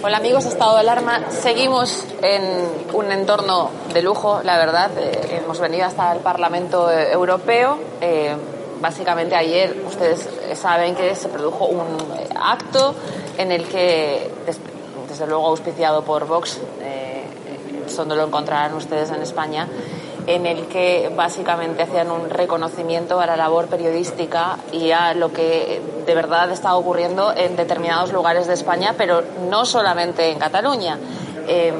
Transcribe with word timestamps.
Hola 0.00 0.18
amigos, 0.18 0.44
estado 0.44 0.74
de 0.74 0.80
alarma. 0.82 1.28
Seguimos 1.28 2.04
en 2.22 2.68
un 2.92 3.10
entorno 3.10 3.70
de 3.92 4.00
lujo, 4.00 4.40
la 4.44 4.56
verdad. 4.56 4.92
Eh, 4.96 5.40
hemos 5.42 5.58
venido 5.58 5.86
hasta 5.86 6.12
el 6.12 6.20
Parlamento 6.20 6.88
Europeo. 6.88 7.80
Eh, 8.00 8.36
básicamente 8.80 9.34
ayer 9.34 9.82
ustedes 9.84 10.28
saben 10.54 10.94
que 10.94 11.16
se 11.16 11.28
produjo 11.28 11.66
un 11.66 11.84
acto 12.40 12.94
en 13.38 13.50
el 13.50 13.66
que, 13.66 14.30
desde 15.08 15.26
luego 15.26 15.48
auspiciado 15.48 16.02
por 16.02 16.28
Vox, 16.28 16.60
eh, 16.80 17.24
donde 17.96 18.14
lo 18.14 18.26
encontrarán 18.26 18.74
ustedes 18.74 19.10
en 19.10 19.22
España, 19.22 19.66
en 20.28 20.44
el 20.44 20.66
que 20.66 21.10
básicamente 21.16 21.84
hacían 21.84 22.10
un 22.10 22.28
reconocimiento 22.28 23.18
a 23.18 23.24
la 23.24 23.34
labor 23.34 23.66
periodística 23.66 24.58
y 24.72 24.90
a 24.90 25.14
lo 25.14 25.32
que 25.32 25.80
de 26.04 26.14
verdad 26.14 26.50
está 26.50 26.76
ocurriendo 26.76 27.32
en 27.34 27.56
determinados 27.56 28.12
lugares 28.12 28.46
de 28.46 28.52
España, 28.52 28.94
pero 28.98 29.22
no 29.48 29.64
solamente 29.64 30.30
en 30.30 30.38
Cataluña. 30.38 30.98
Eh, 31.48 31.72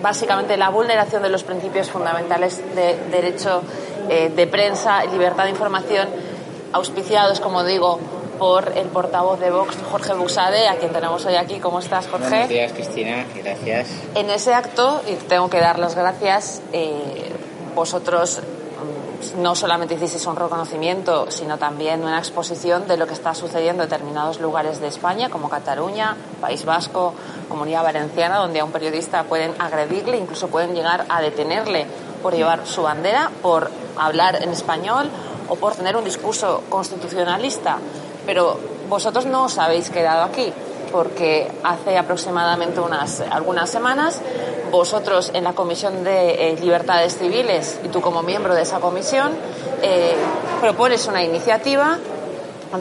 básicamente 0.00 0.56
la 0.56 0.68
vulneración 0.70 1.24
de 1.24 1.28
los 1.28 1.42
principios 1.42 1.90
fundamentales 1.90 2.62
de 2.76 2.96
derecho 3.10 3.62
eh, 4.08 4.30
de 4.34 4.46
prensa, 4.46 5.04
libertad 5.06 5.44
de 5.44 5.50
información, 5.50 6.08
auspiciados, 6.72 7.40
como 7.40 7.64
digo, 7.64 7.98
por 8.38 8.72
el 8.76 8.86
portavoz 8.86 9.40
de 9.40 9.50
Vox, 9.50 9.76
Jorge 9.90 10.14
Buxade, 10.14 10.68
a 10.68 10.76
quien 10.76 10.92
tenemos 10.92 11.24
hoy 11.26 11.34
aquí. 11.34 11.58
¿Cómo 11.58 11.80
estás, 11.80 12.06
Jorge? 12.06 12.28
Buenos 12.28 12.48
días, 12.48 12.72
Cristina. 12.72 13.26
Gracias. 13.34 13.88
En 14.14 14.30
ese 14.30 14.54
acto, 14.54 15.02
y 15.08 15.14
tengo 15.14 15.50
que 15.50 15.58
dar 15.58 15.80
las 15.80 15.96
gracias, 15.96 16.62
eh, 16.72 17.32
vosotros 17.74 18.40
no 19.38 19.54
solamente 19.54 19.94
hicisteis 19.94 20.26
un 20.26 20.36
reconocimiento, 20.36 21.30
sino 21.30 21.58
también 21.58 22.02
una 22.02 22.18
exposición 22.18 22.86
de 22.88 22.96
lo 22.96 23.06
que 23.06 23.14
está 23.14 23.34
sucediendo 23.34 23.84
en 23.84 23.88
determinados 23.88 24.40
lugares 24.40 24.80
de 24.80 24.88
España, 24.88 25.30
como 25.30 25.48
Cataluña, 25.48 26.16
País 26.40 26.64
Vasco, 26.64 27.14
Comunidad 27.48 27.84
Valenciana, 27.84 28.38
donde 28.38 28.60
a 28.60 28.64
un 28.64 28.72
periodista 28.72 29.24
pueden 29.24 29.54
agredirle, 29.60 30.18
incluso 30.18 30.48
pueden 30.48 30.74
llegar 30.74 31.06
a 31.08 31.20
detenerle 31.20 31.86
por 32.22 32.34
llevar 32.34 32.66
su 32.66 32.82
bandera, 32.82 33.30
por 33.42 33.70
hablar 33.96 34.42
en 34.42 34.50
español 34.50 35.08
o 35.48 35.56
por 35.56 35.74
tener 35.74 35.96
un 35.96 36.04
discurso 36.04 36.62
constitucionalista. 36.68 37.78
Pero 38.26 38.58
vosotros 38.88 39.26
no 39.26 39.44
os 39.44 39.58
habéis 39.58 39.90
quedado 39.90 40.22
aquí, 40.22 40.52
porque 40.92 41.50
hace 41.64 41.96
aproximadamente 41.98 42.80
unas 42.80 43.20
algunas 43.20 43.70
semanas 43.70 44.20
vosotros 44.70 45.30
en 45.34 45.44
la 45.44 45.54
Comisión 45.54 46.04
de 46.04 46.52
eh, 46.52 46.56
Libertades 46.60 47.18
Civiles 47.18 47.80
y 47.84 47.88
tú 47.88 48.00
como 48.00 48.22
miembro 48.22 48.54
de 48.54 48.62
esa 48.62 48.80
comisión 48.80 49.32
eh, 49.82 50.14
propones 50.60 51.06
una 51.06 51.22
iniciativa 51.22 51.98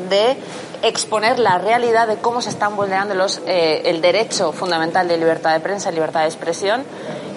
de 0.10 0.38
exponer 0.84 1.40
la 1.40 1.58
realidad 1.58 2.08
de 2.08 2.18
cómo 2.18 2.42
se 2.42 2.50
están 2.50 2.76
vulnerando 2.76 3.14
eh, 3.46 3.82
el 3.86 4.02
derecho 4.02 4.52
fundamental 4.52 5.08
de 5.08 5.18
libertad 5.18 5.54
de 5.54 5.60
prensa 5.60 5.92
libertad 5.92 6.22
de 6.22 6.28
expresión 6.28 6.84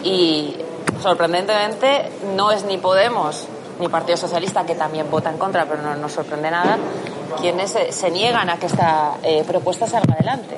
y 0.02 0.56
sorprendentemente 1.02 2.10
no 2.36 2.52
es 2.52 2.64
ni 2.64 2.78
Podemos 2.78 3.48
ni 3.80 3.88
Partido 3.88 4.16
Socialista, 4.16 4.64
que 4.64 4.74
también 4.74 5.10
vota 5.10 5.30
en 5.30 5.38
contra, 5.38 5.66
pero 5.66 5.82
no 5.82 5.94
nos 5.96 6.12
sorprende 6.12 6.50
nada, 6.50 6.78
quienes 7.40 7.74
se 7.90 8.10
niegan 8.10 8.48
a 8.50 8.58
que 8.58 8.66
esta 8.66 9.12
propuesta 9.46 9.86
salga 9.86 10.14
adelante. 10.14 10.56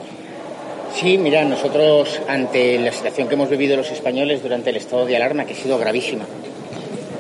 Sí, 0.98 1.18
mira, 1.18 1.44
nosotros 1.44 2.22
ante 2.26 2.78
la 2.78 2.90
situación 2.90 3.28
que 3.28 3.34
hemos 3.34 3.50
vivido 3.50 3.76
los 3.76 3.90
españoles 3.90 4.42
durante 4.42 4.70
el 4.70 4.76
estado 4.76 5.04
de 5.04 5.14
alarma, 5.14 5.44
que 5.44 5.52
ha 5.52 5.56
sido 5.56 5.76
gravísima, 5.78 6.24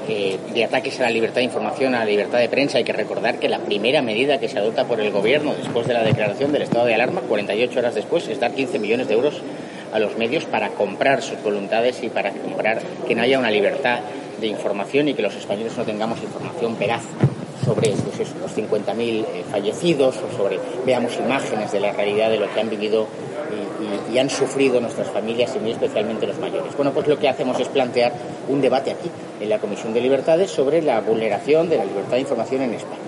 eh, 0.08 0.38
de 0.54 0.64
ataques 0.64 0.98
a 1.00 1.02
la 1.02 1.10
libertad 1.10 1.36
de 1.36 1.42
información, 1.42 1.94
a 1.94 1.98
la 1.98 2.06
libertad 2.06 2.38
de 2.38 2.48
prensa, 2.48 2.78
hay 2.78 2.84
que 2.84 2.94
recordar 2.94 3.38
que 3.38 3.50
la 3.50 3.58
primera 3.58 4.00
medida 4.00 4.40
que 4.40 4.48
se 4.48 4.58
adopta 4.58 4.86
por 4.86 4.98
el 5.00 5.10
Gobierno 5.10 5.52
después 5.54 5.86
de 5.86 5.92
la 5.92 6.02
declaración 6.02 6.52
del 6.52 6.62
estado 6.62 6.86
de 6.86 6.94
alarma, 6.94 7.20
48 7.20 7.78
horas 7.78 7.94
después, 7.94 8.26
es 8.28 8.40
dar 8.40 8.52
15 8.52 8.78
millones 8.78 9.08
de 9.08 9.14
euros 9.14 9.42
a 9.92 9.98
los 9.98 10.16
medios 10.16 10.46
para 10.46 10.70
comprar 10.70 11.20
sus 11.22 11.42
voluntades 11.42 12.02
y 12.02 12.08
para 12.08 12.30
comprar 12.30 12.80
que 13.06 13.14
no 13.14 13.22
haya 13.22 13.38
una 13.38 13.50
libertad 13.50 14.00
de 14.40 14.46
información 14.46 15.08
y 15.08 15.14
que 15.14 15.20
los 15.20 15.34
españoles 15.34 15.76
no 15.76 15.84
tengamos 15.84 16.22
información 16.22 16.78
veraz 16.78 17.02
sobre 17.64 17.90
pues 17.90 18.34
los 18.40 18.56
50.000 18.56 18.98
eh, 19.00 19.44
fallecidos 19.50 20.16
o 20.16 20.36
sobre 20.36 20.58
veamos 20.84 21.16
imágenes 21.16 21.72
de 21.72 21.80
la 21.80 21.92
realidad 21.92 22.30
de 22.30 22.38
lo 22.38 22.52
que 22.52 22.60
han 22.60 22.70
vivido 22.70 23.06
y, 24.12 24.18
han 24.18 24.30
sufrido 24.30 24.80
nuestras 24.80 25.08
familias 25.08 25.54
y 25.56 25.58
muy 25.58 25.72
especialmente 25.72 26.26
los 26.26 26.38
mayores. 26.38 26.74
Bueno, 26.74 26.92
pues 26.92 27.06
lo 27.06 27.18
que 27.18 27.28
hacemos 27.28 27.60
es 27.60 27.68
plantear 27.68 28.12
un 28.48 28.62
debate 28.62 28.90
aquí, 28.90 29.10
en 29.40 29.48
la 29.50 29.58
Comisión 29.58 29.92
de 29.92 30.00
Libertades, 30.00 30.50
sobre 30.50 30.80
la 30.80 31.00
vulneración 31.02 31.68
de 31.68 31.76
la 31.76 31.84
libertad 31.84 32.12
de 32.12 32.20
información 32.20 32.62
en 32.62 32.74
España. 32.74 33.05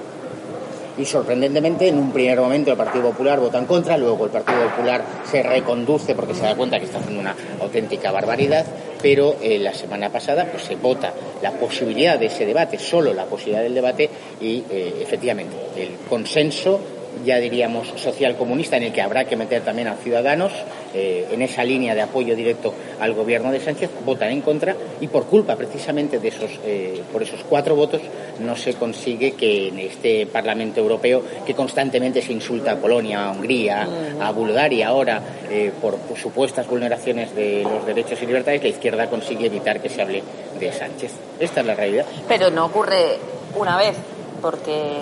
Y 0.99 1.05
sorprendentemente, 1.05 1.87
en 1.87 1.97
un 1.97 2.13
primer 2.13 2.41
momento 2.41 2.73
el 2.73 2.77
Partido 2.77 3.11
Popular 3.11 3.39
vota 3.39 3.59
en 3.59 3.67
contra, 3.67 3.97
luego 3.97 4.25
el 4.25 4.31
Partido 4.33 4.69
Popular 4.71 5.05
se 5.31 5.43
reconduce 5.45 6.15
porque 6.15 6.35
se 6.35 6.43
da 6.43 6.57
cuenta 6.57 6.79
que 6.79 6.87
está 6.87 6.99
haciendo 6.99 7.21
una 7.21 7.37
auténtica 7.61 8.11
barbaridad, 8.11 8.67
pero 9.01 9.37
eh, 9.41 9.59
la 9.61 9.73
semana 9.73 10.11
pasada 10.11 10.47
pues, 10.51 10.65
se 10.65 10.75
vota 10.75 11.13
la 11.41 11.53
posibilidad 11.53 12.19
de 12.19 12.27
ese 12.27 12.45
debate, 12.45 12.79
solo 12.79 13.15
la 13.15 13.27
posibilidad 13.27 13.63
del 13.63 13.75
debate, 13.75 14.11
y 14.41 14.65
eh, 14.71 14.95
efectivamente 15.01 15.57
el 15.77 15.91
consenso 16.09 16.81
ya 17.25 17.39
diríamos 17.39 17.89
social 17.97 18.37
comunista 18.37 18.77
en 18.77 18.85
el 18.85 18.93
que 18.93 19.03
habrá 19.03 19.25
que 19.25 19.37
meter 19.37 19.63
también 19.63 19.89
a 19.89 19.97
ciudadanos 19.97 20.53
eh, 20.95 21.27
en 21.31 21.43
esa 21.43 21.65
línea 21.65 21.95
de 21.95 22.03
apoyo 22.03 22.35
directo 22.37 22.75
al 23.01 23.13
gobierno 23.13 23.51
de 23.51 23.61
Sánchez 23.61 23.91
votan 24.05 24.31
en 24.31 24.41
contra 24.41 24.75
y 25.01 25.09
por 25.09 25.27
culpa 25.27 25.57
precisamente 25.57 26.19
de 26.19 26.29
esos 26.29 26.51
eh, 26.65 27.03
por 27.13 27.23
esos 27.23 27.41
cuatro 27.49 27.75
votos 27.75 28.01
no 28.41 28.57
se 28.57 28.75
consigue 28.75 29.33
que 29.33 29.69
en 29.69 29.79
este 29.79 30.27
Parlamento 30.27 30.81
Europeo 30.81 31.23
que 31.45 31.55
constantemente 31.55 32.23
se 32.23 32.33
insulta 32.33 32.73
a 32.73 32.77
Polonia, 32.77 33.27
a 33.27 33.33
Hungría, 33.33 33.89
a 34.21 34.31
Bulgaria 34.33 34.89
ahora 34.89 35.21
eh, 35.51 35.73
por 35.81 35.99
supuestas 36.17 36.67
vulneraciones 36.67 37.35
de 37.35 37.63
los 37.63 37.85
derechos 37.87 38.21
y 38.23 38.27
libertades 38.27 38.63
la 38.63 38.69
izquierda 38.69 39.09
consigue 39.09 39.47
evitar 39.47 39.81
que 39.81 39.89
se 39.89 40.03
hable 40.03 40.23
de 40.59 40.73
Sánchez. 40.73 41.13
Esta 41.39 41.61
es 41.61 41.67
la 41.67 41.75
realidad. 41.75 42.07
Pero 42.27 42.51
no 42.51 42.67
ocurre 42.67 43.19
una 43.57 43.77
vez 43.77 43.97
porque 44.41 45.01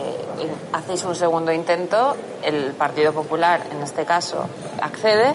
hacéis 0.73 1.05
un 1.05 1.15
segundo 1.15 1.53
intento, 1.53 2.17
el 2.43 2.73
Partido 2.73 3.13
Popular, 3.13 3.61
en 3.71 3.83
este 3.83 4.05
caso, 4.05 4.47
accede, 4.81 5.33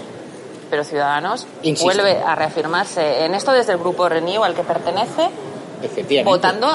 pero 0.69 0.83
Ciudadanos 0.83 1.47
vuelve 1.81 2.17
a 2.17 2.35
reafirmarse 2.35 3.25
en 3.25 3.35
esto 3.35 3.51
desde 3.51 3.73
el 3.73 3.79
grupo 3.79 4.07
Renew 4.07 4.43
al 4.43 4.55
que 4.55 4.63
pertenece. 4.63 5.29
Votando, 6.23 6.67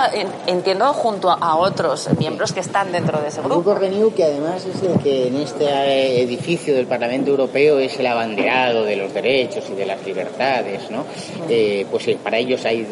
entiendo, 0.47 0.93
junto 0.93 1.31
a 1.31 1.57
otros 1.57 2.09
miembros 2.19 2.53
que 2.53 2.59
están 2.59 2.91
dentro 2.91 3.21
de 3.21 3.29
ese 3.29 3.41
grupo. 3.41 3.55
El 3.55 3.63
grupo 3.63 3.79
Renew, 3.79 4.13
que 4.13 4.25
además 4.25 4.67
es 4.67 4.83
el 4.83 4.99
que 4.99 5.29
en 5.29 5.37
este 5.37 6.23
edificio 6.23 6.75
del 6.75 6.87
Parlamento 6.87 7.31
Europeo 7.31 7.79
es 7.79 7.99
el 8.01 8.07
abanderado 8.09 8.83
de 8.83 8.97
los 8.97 9.15
derechos 9.15 9.65
y 9.71 9.75
de 9.75 9.87
las 9.87 10.05
libertades, 10.05 10.91
¿no? 10.91 11.05
Eh, 11.49 11.87
pues 11.89 12.09
eh, 12.09 12.19
para 12.23 12.39
ellos 12.39 12.65
hay 12.65 12.85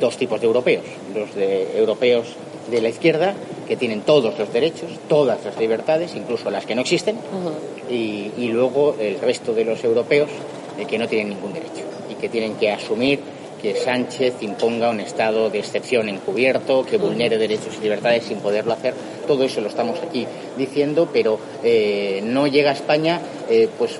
dos 0.00 0.16
tipos 0.16 0.40
de 0.40 0.46
europeos. 0.48 0.84
Los 1.14 1.32
de 1.34 1.78
europeos 1.78 2.26
de 2.68 2.80
la 2.80 2.88
izquierda 2.88 3.34
que 3.72 3.76
tienen 3.78 4.02
todos 4.02 4.38
los 4.38 4.52
derechos, 4.52 4.90
todas 5.08 5.42
las 5.46 5.58
libertades, 5.58 6.14
incluso 6.14 6.50
las 6.50 6.66
que 6.66 6.74
no 6.74 6.82
existen, 6.82 7.16
y, 7.88 8.48
luego 8.48 8.96
el 9.00 9.18
resto 9.18 9.54
de 9.54 9.64
los 9.64 9.82
europeos 9.82 10.28
eh, 10.78 10.84
que 10.84 10.98
no 10.98 11.08
tienen 11.08 11.30
ningún 11.30 11.54
derecho 11.54 11.80
y 12.10 12.16
que 12.16 12.28
tienen 12.28 12.56
que 12.56 12.70
asumir 12.70 13.18
que 13.62 13.74
Sánchez 13.74 14.42
imponga 14.42 14.90
un 14.90 15.00
estado 15.00 15.48
de 15.48 15.60
excepción 15.60 16.10
encubierto, 16.10 16.84
que 16.84 16.98
vulnere 16.98 17.38
derechos 17.38 17.78
y 17.78 17.84
libertades 17.84 18.24
sin 18.24 18.40
poderlo 18.40 18.74
hacer. 18.74 18.92
Todo 19.26 19.44
eso 19.44 19.62
lo 19.62 19.68
estamos 19.68 19.98
aquí 20.00 20.26
diciendo, 20.58 21.08
pero 21.10 21.38
eh, 21.64 22.20
no 22.22 22.46
llega 22.46 22.72
a 22.72 22.74
España, 22.74 23.22
eh, 23.48 23.70
pues 23.78 23.98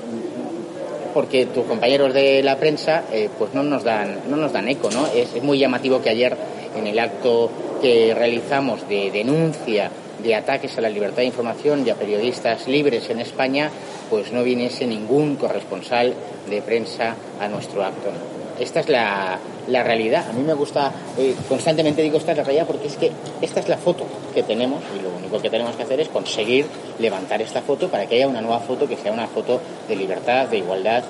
porque 1.14 1.46
tus 1.46 1.64
compañeros 1.64 2.12
de 2.12 2.42
la 2.42 2.58
prensa 2.58 3.04
pues 3.38 3.52
no 3.52 3.62
nos 3.62 3.84
dan 3.84 4.20
no 4.30 4.36
nos 4.38 4.50
dan 4.50 4.66
eco 4.68 4.90
no 4.90 5.06
es, 5.08 5.34
es 5.34 5.42
muy 5.42 5.58
llamativo 5.58 6.00
que 6.00 6.08
ayer 6.08 6.34
en 6.76 6.86
el 6.86 6.98
acto 6.98 7.50
que 7.80 8.14
realizamos 8.14 8.88
de 8.88 9.10
denuncia 9.10 9.90
de 10.22 10.34
ataques 10.34 10.78
a 10.78 10.80
la 10.80 10.88
libertad 10.88 11.18
de 11.18 11.26
información 11.26 11.86
y 11.86 11.90
a 11.90 11.96
periodistas 11.96 12.68
libres 12.68 13.10
en 13.10 13.20
España, 13.20 13.70
pues 14.08 14.32
no 14.32 14.42
viniese 14.42 14.86
ningún 14.86 15.36
corresponsal 15.36 16.14
de 16.48 16.62
prensa 16.62 17.16
a 17.40 17.48
nuestro 17.48 17.84
acto. 17.84 18.10
Esta 18.58 18.80
es 18.80 18.88
la, 18.88 19.38
realidad. 19.66 20.28
A 20.28 20.32
mí 20.32 20.42
me 20.42 20.54
gusta, 20.54 20.92
eh, 21.18 21.34
constantemente 21.48 22.02
digo 22.02 22.18
esta 22.18 22.32
es 22.32 22.38
la 22.38 22.44
realidad 22.44 22.66
porque 22.66 22.86
es 22.86 22.96
que 22.96 23.10
esta 23.40 23.60
es 23.60 23.68
la 23.68 23.78
foto 23.78 24.04
que 24.34 24.42
tenemos 24.42 24.80
y 24.96 25.02
lo 25.02 25.10
único 25.10 25.40
que 25.40 25.50
tenemos 25.50 25.74
que 25.74 25.82
hacer 25.82 26.00
es 26.00 26.08
conseguir 26.08 26.66
levantar 26.98 27.42
esta 27.42 27.62
foto 27.62 27.88
para 27.88 28.06
que 28.06 28.16
haya 28.16 28.28
una 28.28 28.40
nueva 28.40 28.60
foto 28.60 28.88
que 28.88 28.96
sea 28.96 29.12
una 29.12 29.26
foto 29.26 29.60
de 29.88 29.96
libertad, 29.96 30.48
de 30.48 30.58
igualdad 30.58 31.02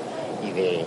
y 0.47 0.53
de, 0.53 0.85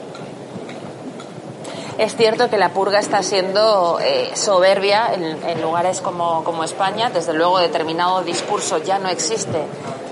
es 1.97 2.15
cierto 2.15 2.50
que 2.50 2.57
la 2.57 2.74
purga 2.74 3.00
está 3.00 3.24
siendo 3.24 4.00
eh, 4.01 4.31
soberbia 4.36 5.13
en, 5.13 5.62
lugares 5.62 6.01
como, 6.01 6.63
España. 6.63 7.09
Desde 7.09 7.33
luego, 7.33 7.59
determinado 7.59 8.21
discurso 8.21 8.80
ya 8.80 9.00
no 9.00 9.07
existe 9.07 9.63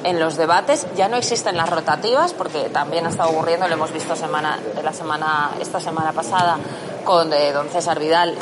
en 0.04 0.20
los 0.20 0.38
debates, 0.38 0.88
ya 0.96 1.10
no 1.10 1.18
existen 1.18 1.58
las 1.58 1.70
rotativas, 1.70 2.34
porque 2.34 2.70
también 2.70 3.06
ha 3.06 3.10
estado 3.10 3.32
ocurriendo, 3.32 3.68
lo 3.68 3.74
hemos 3.74 3.92
visto 3.92 4.10
la 4.10 4.16
semana, 4.16 5.52
esta 5.60 5.80
semana 5.80 6.14
pasada 6.14 6.58
con 7.04 7.34
eh, 7.34 7.52
don 7.52 7.68
César 7.70 8.00
Vidal, 8.00 8.38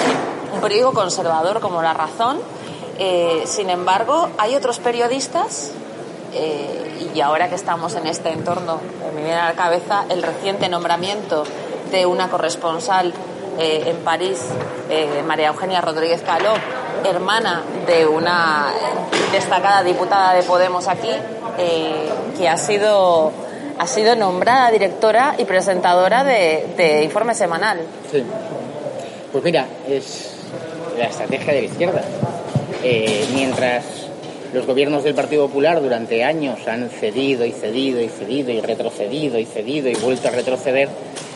un 0.54 0.62
periódico 0.62 0.94
conservador 0.94 1.62
como 1.62 1.82
La 1.82 1.94
Razón. 1.94 2.40
Eh, 3.00 3.44
sin 3.46 3.72
embargo, 3.72 4.30
hay 4.38 4.56
otros 4.56 4.80
periodistas 4.80 5.72
y 7.14 7.20
ahora 7.20 7.50
que 7.50 7.56
estamos 7.56 7.96
en 7.96 8.08
este 8.08 8.32
entorno, 8.32 8.80
me 9.14 9.22
viene 9.22 9.38
a 9.38 9.50
la 9.50 9.54
cabeza 9.54 10.06
el 10.08 10.24
reciente 10.24 10.70
nombramiento 10.70 11.44
de 11.92 12.06
una 12.06 12.30
corresponsal 12.30 13.14
eh, 13.60 13.84
en 13.88 13.98
París, 13.98 14.40
eh, 14.90 15.24
María 15.26 15.50
Eugenia 15.50 15.82
Rodríguez 15.82 16.22
Caló, 16.22 16.54
hermana 17.04 17.64
de 17.86 18.06
una 18.06 18.68
destacada 19.32 19.84
diputada 19.84 20.34
de 20.34 20.44
Podemos 20.44 20.88
aquí, 20.88 21.12
eh, 21.58 22.10
que 22.38 22.48
ha 22.48 22.58
sido, 22.58 23.32
ha 23.78 23.88
sido 23.88 24.16
nombrada 24.16 24.72
directora 24.72 25.36
y 25.38 25.46
presentadora 25.46 26.24
de, 26.24 27.02
Informe 27.04 27.34
Semanal. 27.34 27.80
Sí. 28.12 28.24
Pues 29.32 29.44
mira, 29.44 29.66
es 29.88 30.36
la 30.98 31.06
estrategia 31.06 31.54
de 31.54 31.62
la 31.62 31.68
izquierda. 31.68 32.02
mientras 33.34 33.84
los 34.54 34.66
gobiernos 34.66 35.04
del 35.04 35.16
Partido 35.16 35.48
Popular 35.48 35.82
durante 35.82 36.24
años 36.24 36.68
han 36.68 36.90
cedido 36.90 37.46
y 37.46 37.52
cedido 37.52 38.02
y 38.02 38.10
cedido 38.10 38.52
y 38.52 38.60
retrocedido 38.60 39.40
y 39.40 39.46
cedido 39.46 39.90
y 39.90 39.96
vuelto 39.96 40.28
a 40.28 40.32
retroceder, 40.32 40.90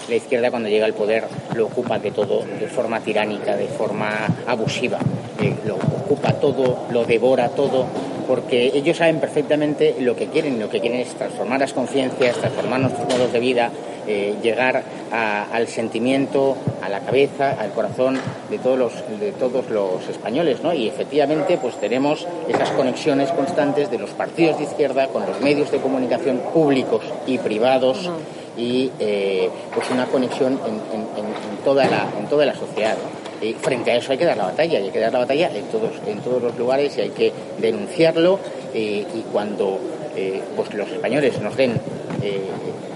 la 0.09 0.15
izquierda 0.15 0.51
cuando 0.51 0.69
llega 0.69 0.85
al 0.85 0.93
poder 0.93 1.25
lo 1.55 1.67
ocupa 1.67 1.99
de 1.99 2.11
todo, 2.11 2.43
de 2.59 2.67
forma 2.67 2.99
tiránica, 2.99 3.55
de 3.55 3.67
forma 3.67 4.27
abusiva, 4.47 4.99
eh, 5.41 5.55
lo 5.65 5.75
ocupa 5.75 6.33
todo, 6.33 6.85
lo 6.91 7.05
devora 7.05 7.49
todo, 7.49 7.85
porque 8.27 8.71
ellos 8.73 8.97
saben 8.97 9.19
perfectamente 9.19 9.95
lo 9.99 10.15
que 10.15 10.27
quieren, 10.27 10.59
lo 10.59 10.69
que 10.69 10.79
quieren 10.79 10.99
es 10.99 11.13
transformar 11.15 11.59
las 11.59 11.73
conciencias, 11.73 12.37
transformar 12.37 12.81
nuestros 12.81 13.07
modos 13.07 13.31
de 13.31 13.39
vida, 13.39 13.71
eh, 14.07 14.35
llegar 14.43 14.83
al 15.11 15.67
sentimiento, 15.67 16.57
a 16.83 16.89
la 16.89 16.99
cabeza, 16.99 17.51
al 17.51 17.71
corazón 17.71 18.19
de 18.49 18.59
todos 18.59 18.77
los, 18.77 19.19
de 19.19 19.31
todos 19.31 19.69
los 19.69 20.07
españoles, 20.09 20.61
¿no? 20.61 20.73
Y 20.73 20.87
efectivamente, 20.87 21.57
pues 21.57 21.75
tenemos 21.79 22.27
esas 22.49 22.69
conexiones 22.71 23.31
constantes 23.31 23.89
de 23.89 23.97
los 23.97 24.09
partidos 24.11 24.57
de 24.57 24.65
izquierda 24.65 25.07
con 25.07 25.25
los 25.25 25.39
medios 25.41 25.71
de 25.71 25.79
comunicación 25.79 26.41
públicos 26.53 27.01
y 27.25 27.37
privados 27.37 28.11
y 28.57 28.91
eh, 28.99 29.49
pues 29.73 29.89
una 29.89 30.05
conexión 30.05 30.53
en, 30.53 31.63
toda, 31.63 31.85
la, 31.85 32.07
en 32.17 32.27
toda 32.27 32.45
la 32.45 32.55
sociedad. 32.55 32.95
Y 33.41 33.53
frente 33.53 33.91
a 33.91 33.97
eso 33.97 34.11
hay 34.11 34.17
que 34.17 34.25
dar 34.25 34.37
la 34.37 34.45
batalla, 34.45 34.79
hay 34.79 34.89
que 34.89 34.99
dar 34.99 35.11
la 35.11 35.19
batalla 35.19 35.49
en 35.53 35.65
todos, 35.65 35.91
en 36.07 36.19
todos 36.19 36.41
los 36.41 36.57
lugares 36.57 36.97
y 36.97 37.01
hay 37.01 37.09
que 37.09 37.33
denunciarlo 37.59 38.39
eh, 38.73 39.05
y 39.13 39.21
cuando 39.31 39.79
eh, 40.15 40.41
pues 40.55 40.73
los 40.73 40.89
españoles 40.89 41.39
nos 41.41 41.55
den 41.55 41.79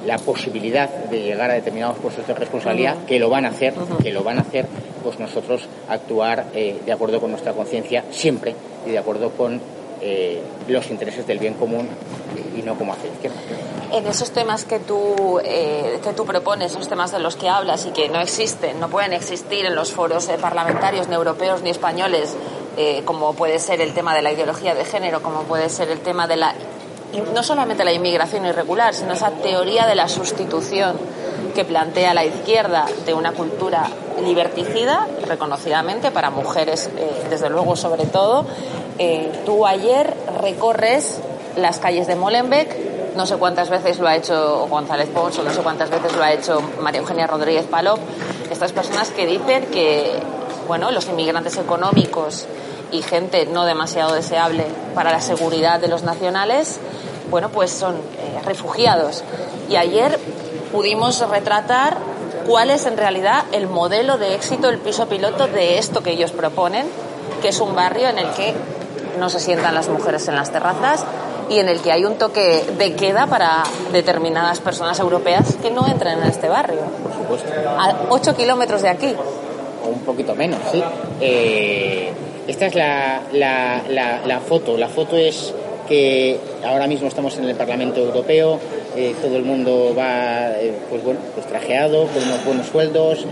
la 0.07 0.17
posibilidad 0.17 0.89
de 0.89 1.21
llegar 1.21 1.51
a 1.51 1.53
determinados 1.53 2.00
puestos 2.00 2.25
de 2.25 2.33
responsabilidad, 2.33 3.06
que 3.06 3.19
lo 3.19 3.29
van 3.29 3.45
a 3.45 3.50
hacer, 3.50 3.75
que 4.01 4.11
lo 4.11 4.23
van 4.23 4.39
a 4.39 4.41
hacer, 4.41 4.65
pues 5.03 5.19
nosotros 5.19 5.67
actuar 5.88 6.45
de 6.51 6.91
acuerdo 6.91 7.21
con 7.21 7.29
nuestra 7.29 7.53
conciencia 7.53 8.06
siempre 8.09 8.56
y 8.88 8.91
de 8.91 8.97
acuerdo 8.97 9.29
con 9.29 9.61
los 10.67 10.89
intereses 10.89 11.27
del 11.27 11.39
bien 11.39 11.55
común 11.55 11.87
y 12.55 12.61
no 12.61 12.75
como 12.75 12.93
hace 12.93 13.07
la 13.07 13.13
izquierda 13.13 13.39
en 13.91 14.05
esos 14.07 14.31
temas 14.31 14.65
que 14.65 14.79
tú, 14.79 15.39
eh, 15.43 15.99
que 16.03 16.13
tú 16.13 16.25
propones, 16.25 16.71
esos 16.71 16.87
temas 16.87 17.11
de 17.11 17.19
los 17.19 17.35
que 17.35 17.49
hablas 17.49 17.85
y 17.85 17.91
que 17.91 18.09
no 18.09 18.19
existen, 18.19 18.79
no 18.79 18.89
pueden 18.89 19.13
existir 19.13 19.65
en 19.65 19.75
los 19.75 19.91
foros 19.91 20.27
eh, 20.29 20.37
parlamentarios 20.39 21.07
ni 21.07 21.15
europeos 21.15 21.61
ni 21.63 21.69
españoles, 21.69 22.35
eh, 22.77 23.01
como 23.06 23.33
puede 23.33 23.59
ser 23.59 23.81
el 23.81 23.94
tema 23.94 24.15
de 24.15 24.21
la 24.21 24.31
ideología 24.31 24.75
de 24.75 24.85
género, 24.85 25.21
como 25.23 25.44
puede 25.44 25.69
ser 25.69 25.89
el 25.89 25.99
tema 25.99 26.27
de 26.27 26.37
la 26.37 26.56
no 27.33 27.41
solamente 27.41 27.83
la 27.83 27.91
inmigración 27.91 28.45
irregular, 28.45 28.94
sino 28.94 29.13
esa 29.13 29.31
teoría 29.31 29.87
de 29.87 29.95
la 29.95 30.07
sustitución 30.07 30.95
que 31.56 31.65
plantea 31.65 32.13
la 32.13 32.23
izquierda 32.23 32.85
de 33.07 33.15
una 33.15 33.31
cultura 33.31 33.89
liberticida, 34.23 35.07
reconocidamente 35.25 36.11
para 36.11 36.29
mujeres, 36.29 36.87
desde 37.31 37.49
luego 37.49 37.75
sobre 37.75 38.06
todo. 38.06 38.45
Tú 39.45 39.65
ayer 39.65 40.13
recorres 40.41 41.19
las 41.56 41.79
calles 41.79 42.07
de 42.07 42.15
Molenbeek, 42.15 43.15
no 43.15 43.25
sé 43.25 43.37
cuántas 43.37 43.69
veces 43.69 43.99
lo 43.99 44.07
ha 44.07 44.15
hecho 44.15 44.68
González 44.69 45.09
Pons 45.09 45.39
o 45.39 45.44
no 45.44 45.51
sé 45.51 45.61
cuántas 45.61 45.89
veces 45.89 46.15
lo 46.15 46.23
ha 46.23 46.31
hecho 46.31 46.61
María 46.81 46.99
Eugenia 46.99 47.27
Rodríguez 47.27 47.65
Palop, 47.65 47.99
estas 48.51 48.71
personas 48.71 49.09
que 49.09 49.25
dicen 49.25 49.65
que 49.68 50.19
bueno, 50.69 50.91
los 50.91 51.07
inmigrantes 51.07 51.57
económicos 51.57 52.45
y 52.91 53.01
gente 53.01 53.47
no 53.47 53.65
demasiado 53.65 54.13
deseable 54.13 54.65
para 54.94 55.11
la 55.11 55.19
seguridad 55.19 55.79
de 55.79 55.87
los 55.87 56.03
nacionales, 56.03 56.79
bueno, 57.31 57.49
pues 57.49 57.71
son 57.71 57.95
eh, 57.95 58.39
refugiados. 58.45 59.23
Y 59.68 59.77
ayer 59.77 60.19
pudimos 60.71 61.27
retratar 61.27 61.97
cuál 62.45 62.69
es 62.69 62.85
en 62.85 62.97
realidad 62.97 63.45
el 63.51 63.68
modelo 63.68 64.19
de 64.19 64.35
éxito, 64.35 64.69
el 64.69 64.77
piso 64.77 65.07
piloto 65.07 65.47
de 65.47 65.79
esto 65.79 66.03
que 66.03 66.11
ellos 66.11 66.31
proponen, 66.31 66.87
que 67.41 67.49
es 67.49 67.59
un 67.61 67.75
barrio 67.75 68.07
en 68.07 68.19
el 68.19 68.29
que 68.31 68.53
no 69.18 69.30
se 69.30 69.39
sientan 69.39 69.73
las 69.73 69.89
mujeres 69.89 70.28
en 70.28 70.35
las 70.35 70.51
terrazas, 70.51 71.06
y 71.49 71.59
en 71.59 71.68
el 71.68 71.80
que 71.81 71.92
hay 71.92 72.06
un 72.06 72.16
toque 72.16 72.63
de 72.78 72.94
queda 72.94 73.28
para 73.28 73.63
determinadas 73.92 74.59
personas 74.59 74.99
europeas 74.99 75.56
que 75.61 75.71
no 75.71 75.87
entran 75.87 76.21
en 76.21 76.28
este 76.28 76.47
barrio. 76.47 76.81
Por 77.04 77.13
supuesto. 77.13 77.51
A 77.68 78.06
8 78.09 78.35
kilómetros 78.35 78.83
de 78.83 78.89
aquí. 78.89 79.16
O 79.83 79.89
un 79.89 80.01
poquito 80.01 80.35
menos, 80.35 80.59
sí. 80.71 80.83
Eh, 81.19 82.11
esta 82.47 82.68
es 82.68 82.75
la, 82.75 83.21
la, 83.33 83.81
la, 84.25 84.39
foto. 84.39 84.78
La 84.78 84.87
foto 84.87 85.18
es 85.18 85.54
que 85.87 86.39
ahora 86.66 86.87
mismo 86.87 87.07
estamos 87.07 87.37
en 87.37 87.45
el 87.45 87.56
Parlamento 87.56 87.99
Europeo, 87.99 88.59
eh, 88.99 89.15
todo 89.21 89.37
el 89.37 89.44
mundo 89.44 89.95
va 89.97 90.51
pues 90.89 91.01
bueno, 91.06 91.21
pues 91.33 91.47
trajeado, 91.47 92.07
con 92.07 92.21
unos 92.21 92.44
buenos 92.44 92.68
sueldos, 92.68 93.25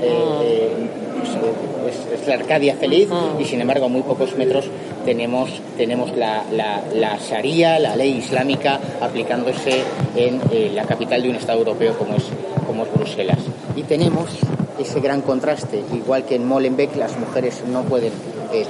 pues, 1.83 1.95
es, 2.13 2.25
la 2.25 2.35
Arcadia 2.35 2.77
feliz 2.77 3.09
y 3.37 3.43
sin 3.43 3.59
embargo 3.59 3.87
a 3.87 3.89
muy 3.89 4.01
pocos 4.03 4.37
metros 4.37 4.63
tenemos, 5.03 5.49
tenemos 5.75 6.15
la, 6.15 6.45
la, 6.53 6.83
la 6.95 7.17
Sharia, 7.17 7.79
la 7.79 7.97
ley 7.97 8.11
islámica 8.17 8.79
aplicándose 9.01 9.83
en 10.15 10.39
la 10.73 10.85
capital 10.85 11.21
de 11.21 11.31
un 11.31 11.35
Estado 11.35 11.59
europeo 11.59 11.97
como 11.97 12.15
es, 12.15 12.23
como 12.65 12.83
es 12.83 12.93
Bruselas. 12.93 13.39
Y 13.75 13.83
tenemos 13.83 14.29
ese 14.79 15.01
gran 15.01 15.21
contraste, 15.21 15.83
igual 15.93 16.23
que 16.23 16.35
en 16.35 16.47
Molenbeek 16.47 16.95
las 16.95 17.19
mujeres 17.19 17.61
no 17.67 17.81
pueden 17.83 18.13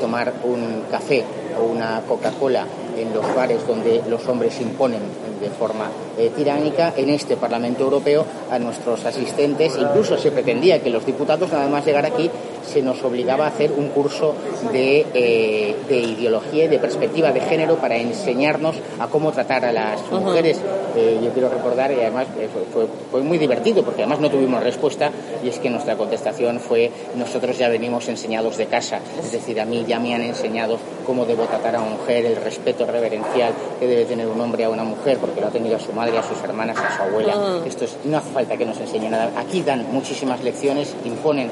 tomar 0.01 0.33
un 0.43 0.81
café 0.89 1.23
o 1.61 1.65
una 1.65 2.01
Coca-Cola 2.07 2.65
en 2.97 3.13
los 3.13 3.35
bares 3.35 3.67
donde 3.67 4.01
los 4.09 4.27
hombres 4.27 4.59
imponen 4.59 5.26
de 5.39 5.49
forma 5.49 5.89
eh, 6.17 6.31
tiránica 6.35 6.93
en 6.95 7.09
este 7.09 7.37
Parlamento 7.37 7.83
Europeo 7.83 8.25
a 8.51 8.59
nuestros 8.59 9.05
asistentes. 9.05 9.77
Incluso 9.77 10.17
se 10.17 10.31
pretendía 10.31 10.81
que 10.81 10.89
los 10.89 11.05
diputados, 11.05 11.51
nada 11.51 11.67
más 11.67 11.85
llegar 11.85 12.05
aquí, 12.05 12.29
se 12.67 12.81
nos 12.81 13.03
obligaba 13.03 13.45
a 13.45 13.47
hacer 13.49 13.71
un 13.71 13.89
curso 13.89 14.35
de, 14.71 15.05
eh, 15.13 15.75
de 15.87 15.97
ideología 15.97 16.65
y 16.65 16.67
de 16.67 16.79
perspectiva 16.79 17.31
de 17.31 17.41
género 17.41 17.75
para 17.75 17.97
enseñarnos 17.97 18.75
a 18.99 19.07
cómo 19.07 19.31
tratar 19.31 19.65
a 19.65 19.71
las 19.71 20.11
mujeres. 20.11 20.59
Eh, 20.95 21.19
yo 21.23 21.31
quiero 21.31 21.49
recordar, 21.49 21.91
y 21.91 22.01
además 22.01 22.27
fue, 22.73 22.87
fue, 23.11 23.21
muy 23.21 23.37
divertido, 23.37 23.83
porque 23.83 24.01
además 24.01 24.19
no 24.19 24.29
tuvimos 24.29 24.63
respuesta, 24.63 25.11
y 25.43 25.49
es 25.49 25.59
que 25.59 25.69
nuestra 25.69 25.95
contestación 25.95 26.59
fue, 26.59 26.91
nosotros 27.15 27.57
ya 27.57 27.69
venimos 27.69 28.07
enseñados 28.07 28.57
de 28.57 28.65
casa, 28.65 28.99
es 29.19 29.31
decir, 29.31 29.59
a 29.61 29.65
mí 29.65 29.85
ya 29.87 29.99
me 29.99 30.15
han 30.15 30.21
enseñado 30.21 30.77
cómo 31.05 31.25
debo 31.25 31.45
tratar 31.45 31.75
a 31.75 31.81
una 31.81 31.91
mujer, 31.91 32.25
el 32.25 32.35
respeto 32.35 32.85
reverencial 32.85 33.53
que 33.79 33.87
debe 33.87 34.05
tener 34.05 34.27
un 34.27 34.39
hombre 34.41 34.65
a 34.65 34.69
una 34.69 34.83
mujer, 34.83 35.17
porque 35.17 35.39
lo 35.41 35.47
ha 35.47 35.51
tenido 35.51 35.75
a 35.75 35.79
su 35.79 35.93
madre, 35.93 36.17
a 36.17 36.23
sus 36.23 36.41
hermanas, 36.43 36.77
a 36.77 36.95
su 36.95 37.03
abuela. 37.03 37.61
Esto 37.65 37.85
es, 37.85 37.97
no 38.03 38.17
hace 38.17 38.31
falta 38.31 38.57
que 38.57 38.65
nos 38.65 38.79
enseñe 38.79 39.09
nada. 39.09 39.31
Aquí 39.37 39.61
dan 39.61 39.85
muchísimas 39.91 40.43
lecciones, 40.43 40.95
imponen 41.05 41.49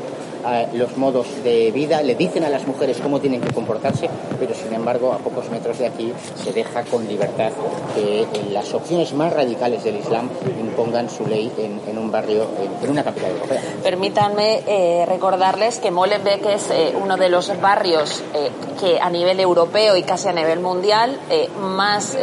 los 0.73 0.97
modos 0.97 1.27
de 1.43 1.71
vida, 1.71 2.01
le 2.01 2.15
dicen 2.15 2.43
a 2.43 2.49
las 2.49 2.67
mujeres 2.67 2.97
cómo 3.01 3.19
tienen 3.19 3.41
que 3.41 3.53
comportarse, 3.53 4.09
pero 4.39 4.53
sin 4.53 4.73
embargo 4.73 5.13
a 5.13 5.17
pocos 5.17 5.49
metros 5.49 5.79
de 5.79 5.87
aquí 5.87 6.13
se 6.43 6.53
deja 6.53 6.83
con 6.83 7.07
libertad 7.07 7.51
que 7.95 8.25
las 8.51 8.73
opciones 8.73 9.13
más 9.13 9.33
radicales 9.33 9.83
del 9.83 9.97
Islam 9.97 10.29
impongan 10.59 11.09
su 11.09 11.25
ley 11.25 11.51
en, 11.57 11.97
un 11.97 12.11
barrio, 12.11 12.47
en, 12.81 12.89
una 12.89 13.03
capital 13.03 13.31
europea. 13.31 13.61
Permítanme 13.83 14.63
eh, 14.67 15.05
recordarles 15.07 15.79
que 15.79 15.91
Molenbeek 15.91 16.45
es 16.45 16.69
eh, 16.69 16.93
uno 17.01 17.17
de 17.17 17.29
los 17.29 17.59
barrios 17.61 18.23
eh, 18.33 18.51
que 18.79 18.99
a 18.99 19.09
nivel 19.09 19.39
europeo 19.39 19.95
y 19.95 20.03
casi 20.03 20.27
a 20.27 20.33
nivel 20.33 20.59
mundial 20.59 21.17
más 21.59 22.17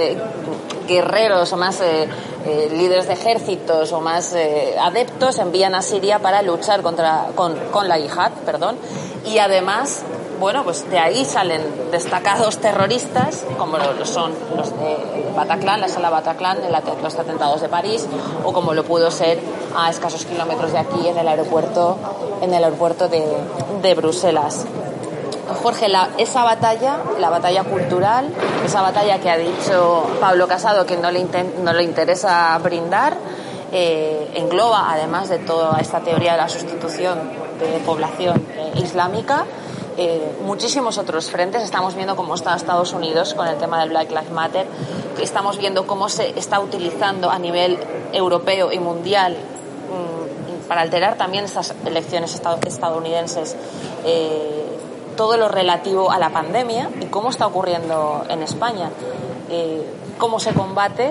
guerreros 0.86 1.52
o 1.52 1.56
más 1.56 1.80
eh, 2.44 2.68
líderes 2.72 3.06
de 3.06 3.14
ejércitos 3.14 3.92
o 3.92 4.00
más 4.00 4.32
eh, 4.34 4.76
adeptos 4.80 5.38
envían 5.38 5.74
a 5.74 5.82
Siria 5.82 6.18
para 6.18 6.42
luchar 6.42 6.82
contra, 6.82 7.28
con, 7.34 7.56
con 7.70 7.88
la 7.88 7.98
yihad, 7.98 8.32
perdón, 8.44 8.76
y 9.24 9.38
además 9.38 10.04
bueno, 10.42 10.64
pues 10.64 10.90
de 10.90 10.98
ahí 10.98 11.24
salen 11.24 11.62
destacados 11.92 12.58
terroristas, 12.58 13.46
como 13.58 13.78
lo 13.78 14.04
son 14.04 14.32
los 14.56 14.76
de 14.76 15.30
Bataclan, 15.36 15.80
la 15.80 15.86
sala 15.86 16.10
Bataclan, 16.10 16.58
los 17.00 17.16
atentados 17.16 17.60
de 17.60 17.68
París, 17.68 18.08
o 18.44 18.52
como 18.52 18.74
lo 18.74 18.82
pudo 18.82 19.12
ser 19.12 19.38
a 19.76 19.88
escasos 19.88 20.24
kilómetros 20.24 20.72
de 20.72 20.78
aquí 20.78 21.06
en 21.06 21.16
el 21.16 21.28
aeropuerto, 21.28 21.96
en 22.40 22.52
el 22.52 22.64
aeropuerto 22.64 23.06
de, 23.08 23.24
de 23.82 23.94
Bruselas. 23.94 24.66
Jorge, 25.62 25.88
esa 26.18 26.44
batalla, 26.44 26.98
la 27.18 27.28
batalla 27.28 27.64
cultural, 27.64 28.28
esa 28.64 28.80
batalla 28.80 29.18
que 29.18 29.30
ha 29.30 29.36
dicho 29.36 30.06
Pablo 30.20 30.46
Casado 30.46 30.86
que 30.86 30.96
no 30.96 31.10
le, 31.10 31.26
no 31.62 31.72
le 31.72 31.82
interesa 31.82 32.56
brindar, 32.58 33.16
eh, 33.72 34.30
engloba, 34.34 34.92
además 34.92 35.28
de 35.28 35.38
toda 35.38 35.80
esta 35.80 36.00
teoría 36.00 36.32
de 36.32 36.38
la 36.38 36.48
sustitución 36.48 37.18
de 37.58 37.78
población 37.80 38.46
eh, 38.54 38.72
islámica, 38.76 39.44
eh, 39.96 40.36
muchísimos 40.44 40.96
otros 40.98 41.30
frentes. 41.30 41.62
Estamos 41.62 41.94
viendo 41.96 42.14
cómo 42.14 42.34
está 42.34 42.54
Estados 42.54 42.92
Unidos 42.92 43.34
con 43.34 43.48
el 43.48 43.56
tema 43.56 43.80
del 43.80 43.90
Black 43.90 44.10
Lives 44.10 44.30
Matter. 44.30 44.66
Estamos 45.20 45.58
viendo 45.58 45.86
cómo 45.86 46.08
se 46.08 46.38
está 46.38 46.60
utilizando 46.60 47.30
a 47.30 47.38
nivel 47.38 47.78
europeo 48.12 48.72
y 48.72 48.78
mundial 48.78 49.36
mm, 49.36 50.68
para 50.68 50.82
alterar 50.82 51.16
también 51.16 51.44
estas 51.44 51.74
elecciones 51.84 52.40
estadounidenses 52.66 53.56
todo 55.16 55.36
lo 55.36 55.48
relativo 55.48 56.10
a 56.10 56.18
la 56.18 56.30
pandemia 56.30 56.90
y 57.00 57.06
cómo 57.06 57.30
está 57.30 57.46
ocurriendo 57.46 58.24
en 58.28 58.42
España, 58.42 58.90
eh, 59.50 59.82
cómo 60.18 60.38
se 60.40 60.52
combate 60.52 61.10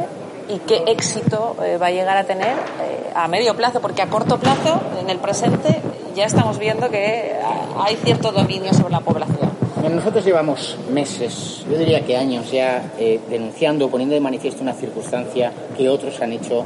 y 0.50 0.60
qué 0.60 0.84
éxito 0.88 1.55
eh, 1.63 1.77
va 1.77 1.88
a 1.88 1.91
llegar 1.91 2.17
a 2.17 2.24
tener 2.25 2.58
eh, 2.81 3.12
a 3.15 3.27
medio 3.27 3.55
plazo, 3.55 3.81
porque 3.81 4.01
a 4.01 4.08
corto 4.08 4.38
plazo, 4.39 4.81
en 5.00 5.10
el 5.10 5.20
presente, 5.20 5.81
ya 6.15 6.25
estamos 6.25 6.58
viendo 6.58 6.89
que 6.89 7.36
hay 7.77 7.96
cierto 7.98 8.31
dominio 8.31 8.74
sobre 8.74 8.91
la 8.91 9.01
población. 9.01 9.51
Nosotros 9.89 10.24
llevamos 10.24 10.77
meses, 10.91 11.65
yo 11.70 11.77
diría 11.77 12.05
que 12.05 12.15
años 12.15 12.51
ya, 12.51 12.84
denunciando, 13.29 13.89
poniendo 13.89 14.13
de 14.13 14.22
manifiesto 14.22 14.62
una 14.62 14.74
circunstancia 14.74 15.51
que 15.75 15.89
otros 15.89 16.22
han 16.22 16.34
hecho, 16.34 16.65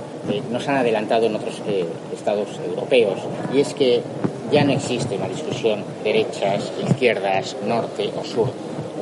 nos 0.51 0.67
han 0.67 0.77
adelantado 0.77 1.25
en 1.25 1.35
otros 1.35 1.61
estados 2.13 2.59
europeos, 2.67 3.19
y 3.53 3.61
es 3.61 3.73
que 3.73 4.03
ya 4.51 4.63
no 4.63 4.73
existe 4.73 5.15
una 5.15 5.27
discusión 5.27 5.83
derechas, 6.03 6.71
izquierdas, 6.87 7.55
norte 7.65 8.11
o 8.19 8.23
sur. 8.23 8.49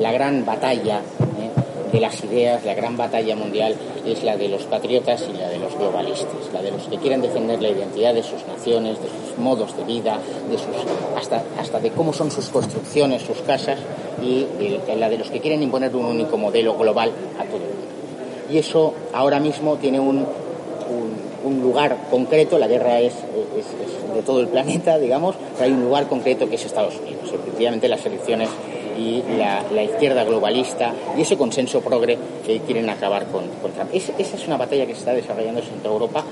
La 0.00 0.12
gran 0.12 0.44
batalla 0.44 0.98
¿eh? 0.98 1.92
de 1.92 2.00
las 2.00 2.22
ideas, 2.24 2.64
la 2.64 2.74
gran 2.74 2.96
batalla 2.96 3.36
mundial 3.36 3.74
es 4.04 4.22
la 4.24 4.36
de 4.36 4.48
los 4.48 4.64
patriotas 4.64 5.24
y 5.32 5.36
la 5.38 5.48
de 5.48 5.58
los 5.58 5.76
globalistas, 5.76 6.52
la 6.52 6.62
de 6.62 6.72
los 6.72 6.82
que 6.88 6.98
quieren 6.98 7.22
defender 7.22 7.62
la 7.62 7.68
identidad 7.68 8.14
de 8.14 8.22
sus 8.22 8.44
naciones, 8.46 9.00
de 9.00 9.08
sus 9.08 9.38
modos 9.38 9.76
de 9.76 9.84
vida, 9.84 10.18
de 10.50 10.58
sus, 10.58 10.66
hasta, 11.16 11.42
hasta 11.58 11.78
de 11.80 11.90
cómo 11.90 12.12
son 12.12 12.30
sus 12.30 12.48
construcciones, 12.48 13.22
sus 13.22 13.38
casas, 13.38 13.78
y 14.22 14.46
la 14.96 15.08
de 15.08 15.18
los 15.18 15.30
que 15.30 15.40
quieren 15.40 15.62
imponer 15.62 15.94
un 15.94 16.06
único 16.06 16.36
modelo 16.36 16.76
global 16.76 17.12
a 17.38 17.44
todo 17.44 17.56
el 17.56 17.62
mundo. 17.62 17.84
Y 18.50 18.58
eso 18.58 18.94
ahora 19.12 19.40
mismo 19.40 19.76
tiene 19.76 20.00
un 20.00 20.26
un 21.44 21.62
lugar 21.62 21.96
concreto, 22.10 22.58
la 22.58 22.66
guerra 22.66 23.00
es, 23.00 23.14
de 24.14 24.22
todo 24.22 24.40
el 24.40 24.48
planeta, 24.48 24.98
digamos, 24.98 25.36
pero 25.54 25.64
hay 25.64 25.72
un 25.72 25.82
lugar 25.82 26.08
concreto 26.08 26.48
que 26.48 26.56
es 26.56 26.64
Estados 26.64 26.94
Unidos. 27.00 27.30
Efectivamente, 27.32 27.88
las 27.88 28.04
elecciones 28.06 28.48
y 28.98 29.22
la, 29.38 29.82
izquierda 29.82 30.24
globalista 30.24 30.92
y 31.16 31.22
ese 31.22 31.36
consenso 31.36 31.80
progre 31.80 32.18
que 32.46 32.60
quieren 32.60 32.88
acabar 32.88 33.26
con, 33.26 33.44
Trump. 33.74 33.90
esa 33.92 34.12
es 34.18 34.46
una 34.46 34.56
batalla 34.56 34.86
que 34.86 34.92
se 34.92 35.00
está 35.00 35.12
desarrollando 35.12 35.60
en 35.60 35.80
toda 35.80 35.94
Europa. 35.94 36.24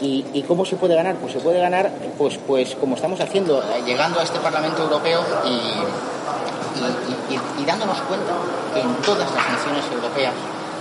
¿Y, 0.00 0.42
cómo 0.46 0.64
se 0.66 0.76
puede 0.76 0.94
ganar? 0.94 1.16
Pues 1.16 1.32
se 1.32 1.38
puede 1.38 1.58
ganar, 1.60 1.90
pues, 2.18 2.38
pues 2.46 2.74
como 2.74 2.94
estamos 2.96 3.20
haciendo, 3.20 3.62
llegando 3.86 4.20
a 4.20 4.22
este 4.22 4.38
Parlamento 4.38 4.82
Europeo 4.82 5.20
y, 5.46 5.58
y 7.62 7.64
dándonos 7.64 7.98
cuenta 8.02 8.34
que 8.74 8.80
en 8.80 8.94
todas 8.96 9.34
las 9.34 9.48
naciones 9.50 9.84
europeas 9.92 10.34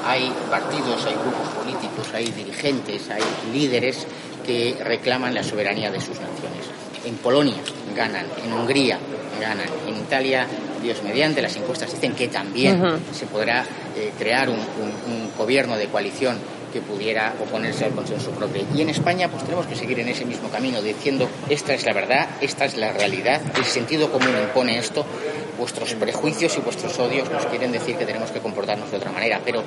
hay 0.06 0.32
partidos, 0.50 1.06
hay 1.06 1.14
grupos 1.14 1.48
políticos, 1.50 2.08
hay 2.14 2.26
dirigentes, 2.26 3.10
hay 3.10 3.24
líderes 3.52 4.06
que 4.46 4.76
reclaman 4.84 5.34
la 5.34 5.44
soberanía 5.44 5.90
de 5.92 6.00
sus 6.00 6.20
naciones. 6.20 6.70
En 7.06 7.16
Polonia 7.16 7.58
ganan, 7.96 8.26
en 8.44 8.54
Hungría 8.54 9.00
ganan, 9.40 9.68
en 9.88 9.98
Italia, 9.98 10.48
Dios 10.82 11.02
mediante, 11.04 11.42
las 11.42 11.56
encuestas 11.56 11.92
dicen 11.92 12.14
que 12.14 12.28
también 12.28 13.00
se 13.12 13.26
podrá 13.26 13.66
eh, 13.96 14.12
crear 14.18 14.50
un, 14.50 14.60
gobierno 15.38 15.76
de 15.78 15.88
coalición 15.88 16.38
que 16.72 16.82
pudiera 16.82 17.34
oponerse 17.42 17.86
al 17.86 17.92
consenso 17.92 18.32
propio. 18.32 18.64
Y 18.76 18.82
en 18.82 18.90
España, 18.90 19.30
pues 19.30 19.44
tenemos 19.44 19.66
que 19.66 19.76
seguir 19.76 20.00
en 20.00 20.10
ese 20.10 20.26
mismo 20.26 20.50
camino, 20.50 20.82
diciendo 20.82 21.28
esta 21.50 21.74
es 21.74 21.86
la 21.86 21.94
verdad, 21.94 22.28
esta 22.42 22.66
es 22.66 22.78
la 22.78 22.94
realidad, 22.94 23.42
el 23.56 23.66
sentido 23.66 24.12
común 24.12 24.34
impone 24.42 24.78
esto, 24.78 25.06
vuestros 25.58 25.94
prejuicios 25.96 26.58
y 26.58 26.62
vuestros 26.62 26.98
odios 27.00 27.30
nos 27.30 27.46
quieren 27.48 27.72
decir 27.72 27.96
que 27.96 28.06
tenemos 28.06 28.32
que 28.32 28.40
comportarnos 28.40 28.92
de 28.92 28.98
otra 28.98 29.12
manera, 29.12 29.42
pero 29.44 29.64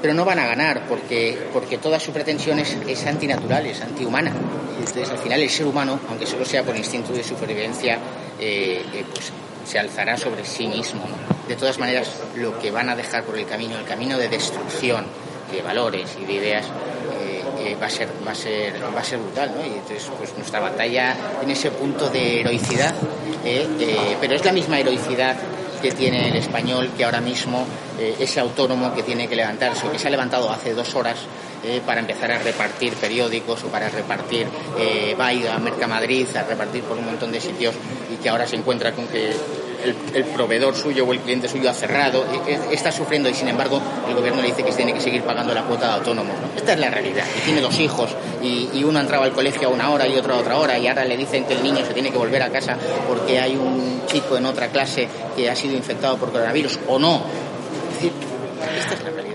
pero 0.00 0.14
no 0.14 0.24
van 0.24 0.38
a 0.38 0.46
ganar 0.46 0.86
porque, 0.88 1.48
porque 1.52 1.78
toda 1.78 2.00
su 2.00 2.12
pretensión 2.12 2.58
es, 2.58 3.06
antinatural, 3.06 3.66
es 3.66 3.80
antihumana. 3.82 4.32
Entonces, 4.78 5.10
al 5.10 5.18
final, 5.18 5.40
el 5.40 5.50
ser 5.50 5.66
humano, 5.66 6.00
aunque 6.08 6.26
solo 6.26 6.44
sea 6.44 6.62
por 6.62 6.76
instinto 6.76 7.12
de 7.12 7.22
supervivencia, 7.22 7.98
eh, 8.38 8.82
eh, 8.94 9.04
pues 9.12 9.32
se 9.64 9.78
alzará 9.78 10.16
sobre 10.16 10.44
sí 10.44 10.66
mismo. 10.66 11.02
De 11.46 11.56
todas 11.56 11.78
maneras, 11.78 12.10
lo 12.36 12.58
que 12.58 12.70
van 12.70 12.88
a 12.88 12.96
dejar 12.96 13.24
por 13.24 13.38
el 13.38 13.46
camino, 13.46 13.78
el 13.78 13.84
camino 13.84 14.16
de 14.16 14.28
destrucción 14.28 15.04
de 15.52 15.62
valores 15.62 16.16
y 16.20 16.24
de 16.24 16.32
ideas, 16.32 16.66
eh, 17.60 17.76
va, 17.80 17.86
a 17.86 17.90
ser, 17.90 18.08
va, 18.26 18.32
a 18.32 18.34
ser, 18.34 18.82
va 18.94 19.00
a 19.00 19.04
ser 19.04 19.18
brutal. 19.18 19.52
¿no? 19.54 19.66
Y 19.66 19.74
entonces, 19.78 20.10
pues 20.16 20.32
nuestra 20.36 20.60
batalla 20.60 21.14
en 21.42 21.50
ese 21.50 21.70
punto 21.70 22.08
de 22.08 22.40
heroicidad, 22.40 22.94
pero 23.42 24.34
es 24.34 24.44
la 24.44 24.52
misma 24.52 24.78
heroicidad 24.78 25.36
que 25.80 25.92
tiene 25.92 26.28
el 26.28 26.36
español 26.36 26.90
que 26.96 27.04
ahora 27.04 27.20
mismo 27.20 27.66
eh, 27.98 28.16
ese 28.18 28.40
autónomo 28.40 28.94
que 28.94 29.02
tiene 29.02 29.28
que 29.28 29.36
levantarse 29.36 29.86
o 29.86 29.92
que 29.92 29.98
se 29.98 30.08
ha 30.08 30.10
levantado 30.10 30.50
hace 30.50 30.74
dos 30.74 30.94
horas 30.94 31.16
eh, 31.64 31.80
para 31.84 32.00
empezar 32.00 32.30
a 32.30 32.38
repartir 32.38 32.94
periódicos 32.94 33.64
o 33.64 33.68
para 33.68 33.88
repartir, 33.88 34.46
eh, 34.78 35.14
va 35.18 35.28
a 35.28 35.32
ir 35.34 35.48
a 35.48 35.58
Mercamadrid 35.58 36.36
a 36.36 36.44
repartir 36.44 36.82
por 36.84 36.98
un 36.98 37.06
montón 37.06 37.32
de 37.32 37.40
sitios 37.40 37.74
y 38.12 38.16
que 38.16 38.28
ahora 38.28 38.46
se 38.46 38.56
encuentra 38.56 38.92
con 38.92 39.06
que 39.08 39.32
el, 39.84 40.24
proveedor 40.24 40.74
suyo 40.74 41.06
o 41.06 41.12
el 41.12 41.20
cliente 41.20 41.48
suyo 41.48 41.70
ha 41.70 41.74
cerrado, 41.74 42.24
está 42.70 42.92
sufriendo 42.92 43.28
y 43.28 43.34
sin 43.34 43.48
embargo 43.48 43.80
el 44.08 44.14
gobierno 44.14 44.40
le 44.40 44.48
dice 44.48 44.62
que 44.62 44.72
tiene 44.72 44.92
que 44.94 45.00
seguir 45.00 45.22
pagando 45.22 45.54
la 45.54 45.62
cuota 45.64 45.88
de 45.88 45.94
autónomos. 45.94 46.34
Esta 46.56 46.72
es 46.72 46.78
la 46.78 46.90
realidad. 46.90 47.24
Y 47.38 47.40
tiene 47.44 47.60
dos 47.60 47.78
hijos 47.78 48.10
y, 48.42 48.68
y 48.72 48.84
uno 48.84 48.98
ha 48.98 49.02
entrado 49.02 49.24
al 49.24 49.32
colegio 49.32 49.68
a 49.68 49.70
una 49.70 49.90
hora 49.90 50.06
y 50.06 50.16
otro 50.16 50.34
a 50.34 50.38
otra 50.38 50.58
hora 50.58 50.78
y 50.78 50.86
ahora 50.86 51.04
le 51.04 51.16
dicen 51.16 51.44
que 51.44 51.54
el 51.54 51.62
niño 51.62 51.84
se 51.84 51.94
tiene 51.94 52.10
que 52.10 52.18
volver 52.18 52.42
a 52.42 52.50
casa 52.50 52.76
porque 53.08 53.38
hay 53.38 53.56
un 53.56 54.02
chico 54.06 54.36
en 54.36 54.46
otra 54.46 54.68
clase 54.68 55.08
que 55.36 55.50
ha 55.50 55.56
sido 55.56 55.74
infectado 55.76 56.16
por 56.16 56.32
coronavirus 56.32 56.78
o 56.88 56.98
no. 56.98 57.22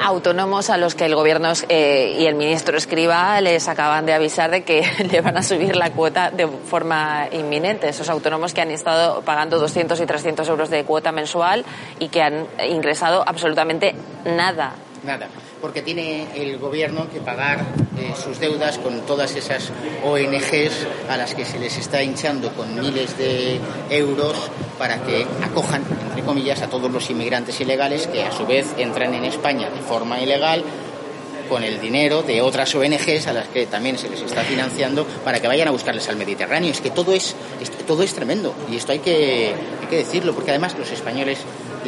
Autónomos 0.02 0.70
a 0.70 0.78
los 0.78 0.96
que 0.96 1.06
el 1.06 1.16
gobierno 1.16 1.52
eh, 1.70 2.18
y 2.20 2.26
el 2.26 2.36
ministro 2.36 2.78
Escriba 2.78 3.40
les 3.42 3.68
acaban 3.68 4.06
de 4.06 4.14
avisar 4.14 4.52
de 4.52 4.64
que 4.64 4.84
le 5.12 5.22
van 5.22 5.38
a 5.38 5.44
subir 5.44 5.76
la 5.76 5.92
cuota 5.92 6.32
de 6.32 6.48
forma 6.48 7.28
inminente. 7.32 7.90
Esos 7.90 8.10
autónomos 8.10 8.54
que 8.54 8.62
han 8.62 8.72
estado 8.72 9.22
pagando 9.22 9.60
200 9.60 10.00
y 10.00 10.06
300 10.06 10.48
euros 10.50 10.70
de 10.70 10.84
cuota 10.84 11.12
mensual 11.12 11.66
y 12.00 12.10
que 12.10 12.22
han 12.22 12.48
ingresado 12.70 13.24
absolutamente 13.28 13.96
nada. 14.26 14.74
Nada 15.04 15.28
porque 15.66 15.82
tiene 15.82 16.28
el 16.36 16.60
gobierno 16.60 17.10
que 17.12 17.20
pagar 17.22 17.66
eh, 17.98 18.14
sus 18.24 18.40
deudas 18.40 18.78
con 18.78 19.02
todas 19.08 19.36
esas 19.36 19.72
ONGs 20.04 20.86
a 21.10 21.18
las 21.18 21.34
que 21.34 21.44
se 21.44 21.58
les 21.58 21.76
está 21.80 22.04
hinchando 22.04 22.54
con 22.54 22.80
miles 22.80 23.18
de 23.18 23.60
euros 23.90 24.52
para 24.78 25.02
que 25.02 25.26
acojan, 25.44 25.84
entre 26.08 26.22
comillas, 26.22 26.62
a 26.62 26.70
todos 26.70 26.92
los 26.92 27.10
inmigrantes 27.10 27.60
ilegales 27.62 28.06
que 28.06 28.22
a 28.22 28.32
su 28.32 28.46
vez 28.46 28.76
entran 28.78 29.16
en 29.16 29.26
España 29.26 29.72
de 29.72 29.82
forma 29.82 30.22
ilegal 30.22 30.64
con 31.46 31.64
el 31.64 31.80
dinero 31.80 32.22
de 32.24 32.42
otras 32.42 32.74
ONGs 32.76 33.28
a 33.28 33.34
las 33.34 33.48
que 33.48 33.66
también 33.66 33.98
se 33.98 34.10
les 34.10 34.22
está 34.22 34.42
financiando 34.42 35.06
para 35.24 35.40
que 35.40 35.48
vayan 35.48 35.68
a 35.68 35.72
buscarles 35.72 36.08
al 36.10 36.16
Mediterráneo. 36.16 36.72
Es 36.72 36.82
que 36.82 36.92
todo 36.92 37.14
es, 37.14 37.36
todo 37.88 38.04
es 38.04 38.14
tremendo 38.14 38.54
y 38.72 38.78
esto 38.78 38.92
hay 38.92 39.00
que, 39.00 39.54
hay 39.82 39.88
que 39.90 39.98
decirlo 39.98 40.34
porque 40.34 40.52
además 40.52 40.76
los 40.78 40.92
españoles 40.92 41.40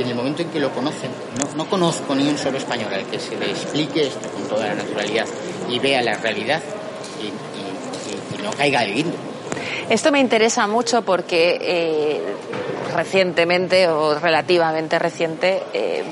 en 0.01 0.09
el 0.09 0.15
momento 0.15 0.41
en 0.41 0.49
que 0.49 0.59
lo 0.59 0.71
conocen, 0.71 1.09
no, 1.55 1.65
conozco 1.69 2.15
ni 2.15 2.27
un 2.27 2.37
solo 2.37 2.57
español 2.57 2.93
al 2.93 3.05
que 3.05 3.19
se 3.19 3.35
le 3.35 3.49
explique 3.49 4.07
esto 4.07 4.29
con 4.29 4.43
toda 4.47 4.67
la 4.67 4.75
naturalidad 4.75 5.25
y 5.69 5.79
vea 5.79 6.01
la 6.01 6.15
realidad 6.15 6.61
y, 7.21 7.31
no 8.41 8.51
caiga 8.51 8.83
el 8.83 8.93
guindo. 8.93 9.17
Esto 9.89 10.11
me 10.11 10.19
interesa 10.19 10.67
mucho 10.67 11.01
porque 11.01 11.57
eh, 11.59 12.21
recientemente 12.97 13.87
o 13.87 14.17
relativamente 14.19 14.97
reciente, 14.97 15.61
eh, 15.71 16.03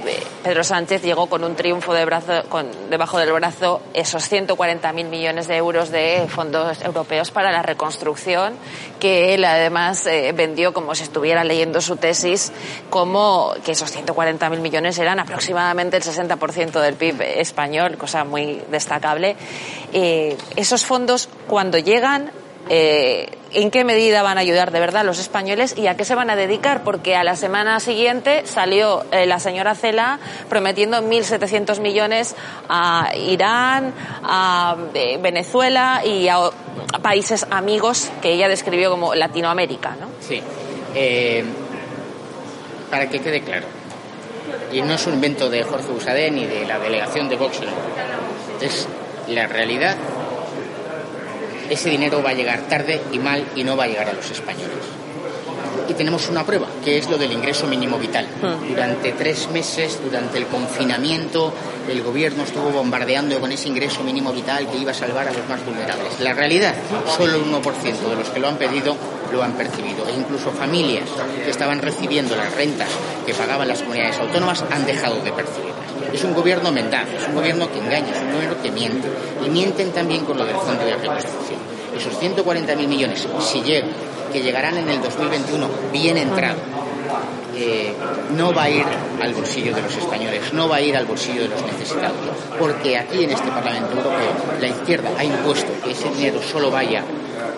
Pedro 0.44 0.64
Sánchez 0.64 1.02
llegó 1.02 1.26
con 1.26 1.44
un 1.44 1.56
triunfo 1.56 1.96
de 1.96 2.06
brazo, 2.06 2.44
con, 2.48 2.68
debajo 2.92 3.18
del 3.18 3.34
brazo 3.34 3.82
esos 3.96 4.32
140.000 4.32 4.94
millones 5.06 5.48
de 5.48 5.58
euros 5.58 5.90
de 5.90 6.28
fondos 6.30 6.80
europeos 6.84 7.32
para 7.32 7.52
la 7.52 7.64
reconstrucción, 7.64 8.54
que 9.00 9.34
él 9.34 9.46
además 9.46 10.06
eh, 10.06 10.32
vendió 10.38 10.74
como 10.74 10.94
si 10.94 11.02
estuviera 11.02 11.44
leyendo 11.44 11.82
su 11.82 11.98
tesis, 11.98 12.52
como 12.92 13.56
que 13.66 13.72
esos 13.72 13.92
140.000 13.92 14.60
millones 14.60 15.00
eran 15.00 15.20
aproximadamente 15.20 15.98
el 15.98 16.04
60% 16.04 16.80
del 16.82 16.94
PIB 16.94 17.20
español, 17.40 17.98
cosa 17.98 18.24
muy 18.24 18.62
destacable. 18.70 19.36
Eh, 19.92 20.38
esos 20.56 20.86
fondos, 20.86 21.30
cuando 21.48 21.80
llegan, 21.80 22.32
eh, 22.70 23.28
en 23.56 23.72
qué 23.72 23.84
medida 23.84 24.22
van 24.22 24.38
a 24.38 24.42
ayudar 24.42 24.72
de 24.72 24.80
verdad 24.80 25.06
los 25.06 25.20
españoles 25.20 25.76
y 25.78 25.88
a 25.88 25.96
qué 25.96 26.06
se 26.06 26.16
van 26.16 26.30
a 26.30 26.36
dedicar, 26.36 26.84
porque 26.84 27.16
a 27.16 27.24
la 27.24 27.36
semana 27.36 27.80
siguiente 27.80 28.46
salió 28.46 29.06
eh, 29.12 29.26
la 29.26 29.40
señora 29.40 29.76
Cela 29.76 30.20
prometiendo 30.50 31.02
1.700 31.02 31.80
millones 31.80 32.36
a 32.70 33.12
Irán, 33.16 33.94
a 34.24 34.76
eh, 34.94 35.18
Venezuela 35.22 36.02
y 36.06 36.28
a, 36.28 36.38
países 37.02 37.46
amigos 37.50 38.12
que 38.22 38.34
ella 38.34 38.48
describió 38.48 38.90
como 38.90 39.16
Latinoamérica. 39.16 39.96
¿no? 40.00 40.08
Sí. 40.20 40.42
para 42.90 43.10
que 43.10 43.20
quede 43.20 43.42
claro, 43.42 43.66
y 44.72 44.82
no 44.82 44.94
es 44.94 45.08
un 45.08 45.14
invento 45.14 45.50
de 45.50 45.64
Jorge 45.64 45.92
Usadé 45.92 46.32
ni 46.32 46.46
de 46.46 46.66
la 46.66 46.80
delegación 46.80 47.30
de 47.30 47.36
Vox, 47.36 47.60
es 48.62 48.88
la 49.28 49.48
realidad 49.48 49.96
ese 51.70 51.90
dinero 51.90 52.22
va 52.24 52.32
a 52.32 52.34
llegar 52.34 52.68
tarde 52.68 53.02
y 53.12 53.20
mal 53.20 53.46
y 53.56 53.64
no 53.64 53.76
va 53.76 53.86
a 53.86 53.88
llegar 53.88 54.10
a 54.10 54.14
los 54.14 54.30
españoles. 54.30 54.86
Y 55.88 55.94
tenemos 55.94 56.30
una 56.30 56.44
prueba, 56.44 56.68
que 56.84 56.98
es 56.98 57.10
lo 57.10 57.18
del 57.18 57.32
ingreso 57.32 57.68
mínimo 57.68 57.98
vital. 58.00 58.28
Hmm. 58.42 58.70
Durante 58.70 59.12
tres 59.12 59.50
meses, 59.52 60.00
durante 60.04 60.38
el 60.38 60.48
confinamiento, 60.48 61.54
el 61.88 62.02
gobierno 62.02 62.44
estuvo 62.44 62.70
bombardeando 62.72 63.40
con 63.40 63.52
ese 63.52 63.68
ingreso 63.68 64.04
mínimo 64.04 64.34
vital 64.34 64.68
que 64.68 64.78
iba 64.78 64.92
a 64.92 64.96
salvar 64.96 65.28
a 65.28 65.32
los 65.32 65.48
más 65.48 65.64
vulnerables. 65.64 66.20
La 66.20 66.34
realidad, 66.34 66.74
solo 67.16 67.36
el 67.36 67.46
1% 67.46 68.10
de 68.10 68.16
los 68.16 68.30
que 68.30 68.40
lo 68.40 68.48
han 68.48 68.58
pedido 68.58 68.96
lo 69.32 69.44
han 69.44 69.54
percibido. 69.54 70.08
E 70.08 70.14
incluso 70.14 70.52
familias 70.52 71.10
que 71.44 71.52
estaban 71.52 71.82
recibiendo 71.82 72.36
las 72.36 72.54
rentas 72.56 72.90
que 73.26 73.34
pagaban 73.34 73.68
las 73.68 73.82
comunidades 73.82 74.18
autónomas 74.18 74.64
han 74.72 74.86
dejado 74.86 75.22
de 75.22 75.32
percibirlas. 75.32 75.75
Es 76.14 76.24
un 76.24 76.34
gobierno 76.34 76.72
mendaz, 76.72 77.08
es 77.14 77.28
un 77.28 77.36
gobierno 77.36 77.72
que 77.72 77.80
engaña, 77.80 78.12
es 78.12 78.22
un 78.22 78.34
gobierno 78.34 78.56
que 78.62 78.72
miente. 78.72 79.08
Y 79.46 79.50
mienten 79.50 79.92
también 79.92 80.26
con 80.26 80.38
lo 80.38 80.46
del 80.46 80.56
Fondo 80.56 80.86
de 80.86 80.96
Reconstrucción. 80.96 81.60
Esos 81.96 82.14
140.000 82.22 82.88
millones, 82.88 83.28
si 83.40 83.62
llegan, 83.62 83.90
que 84.32 84.42
llegarán 84.42 84.78
en 84.78 84.90
el 84.90 85.02
2021 85.02 85.70
bien 85.94 86.18
entrado, 86.18 86.58
eh, 87.56 87.94
no 88.36 88.54
va 88.54 88.64
a 88.64 88.70
ir 88.70 88.86
al 89.22 89.34
bolsillo 89.34 89.74
de 89.74 89.82
los 89.82 89.96
españoles, 89.96 90.52
no 90.54 90.68
va 90.68 90.78
a 90.78 90.82
ir 90.82 90.96
al 90.98 91.06
bolsillo 91.06 91.44
de 91.44 91.48
los 91.50 91.62
necesitados, 91.62 92.18
porque 92.60 92.98
aquí 92.98 93.24
en 93.24 93.32
este 93.32 93.48
Parlamento 93.50 93.96
Europeo 93.96 94.34
la 94.60 94.68
izquierda 94.68 95.10
ha 95.18 95.24
impuesto 95.24 95.72
que 95.84 95.92
ese 95.92 96.10
dinero 96.10 96.42
solo 96.42 96.70
vaya 96.70 97.04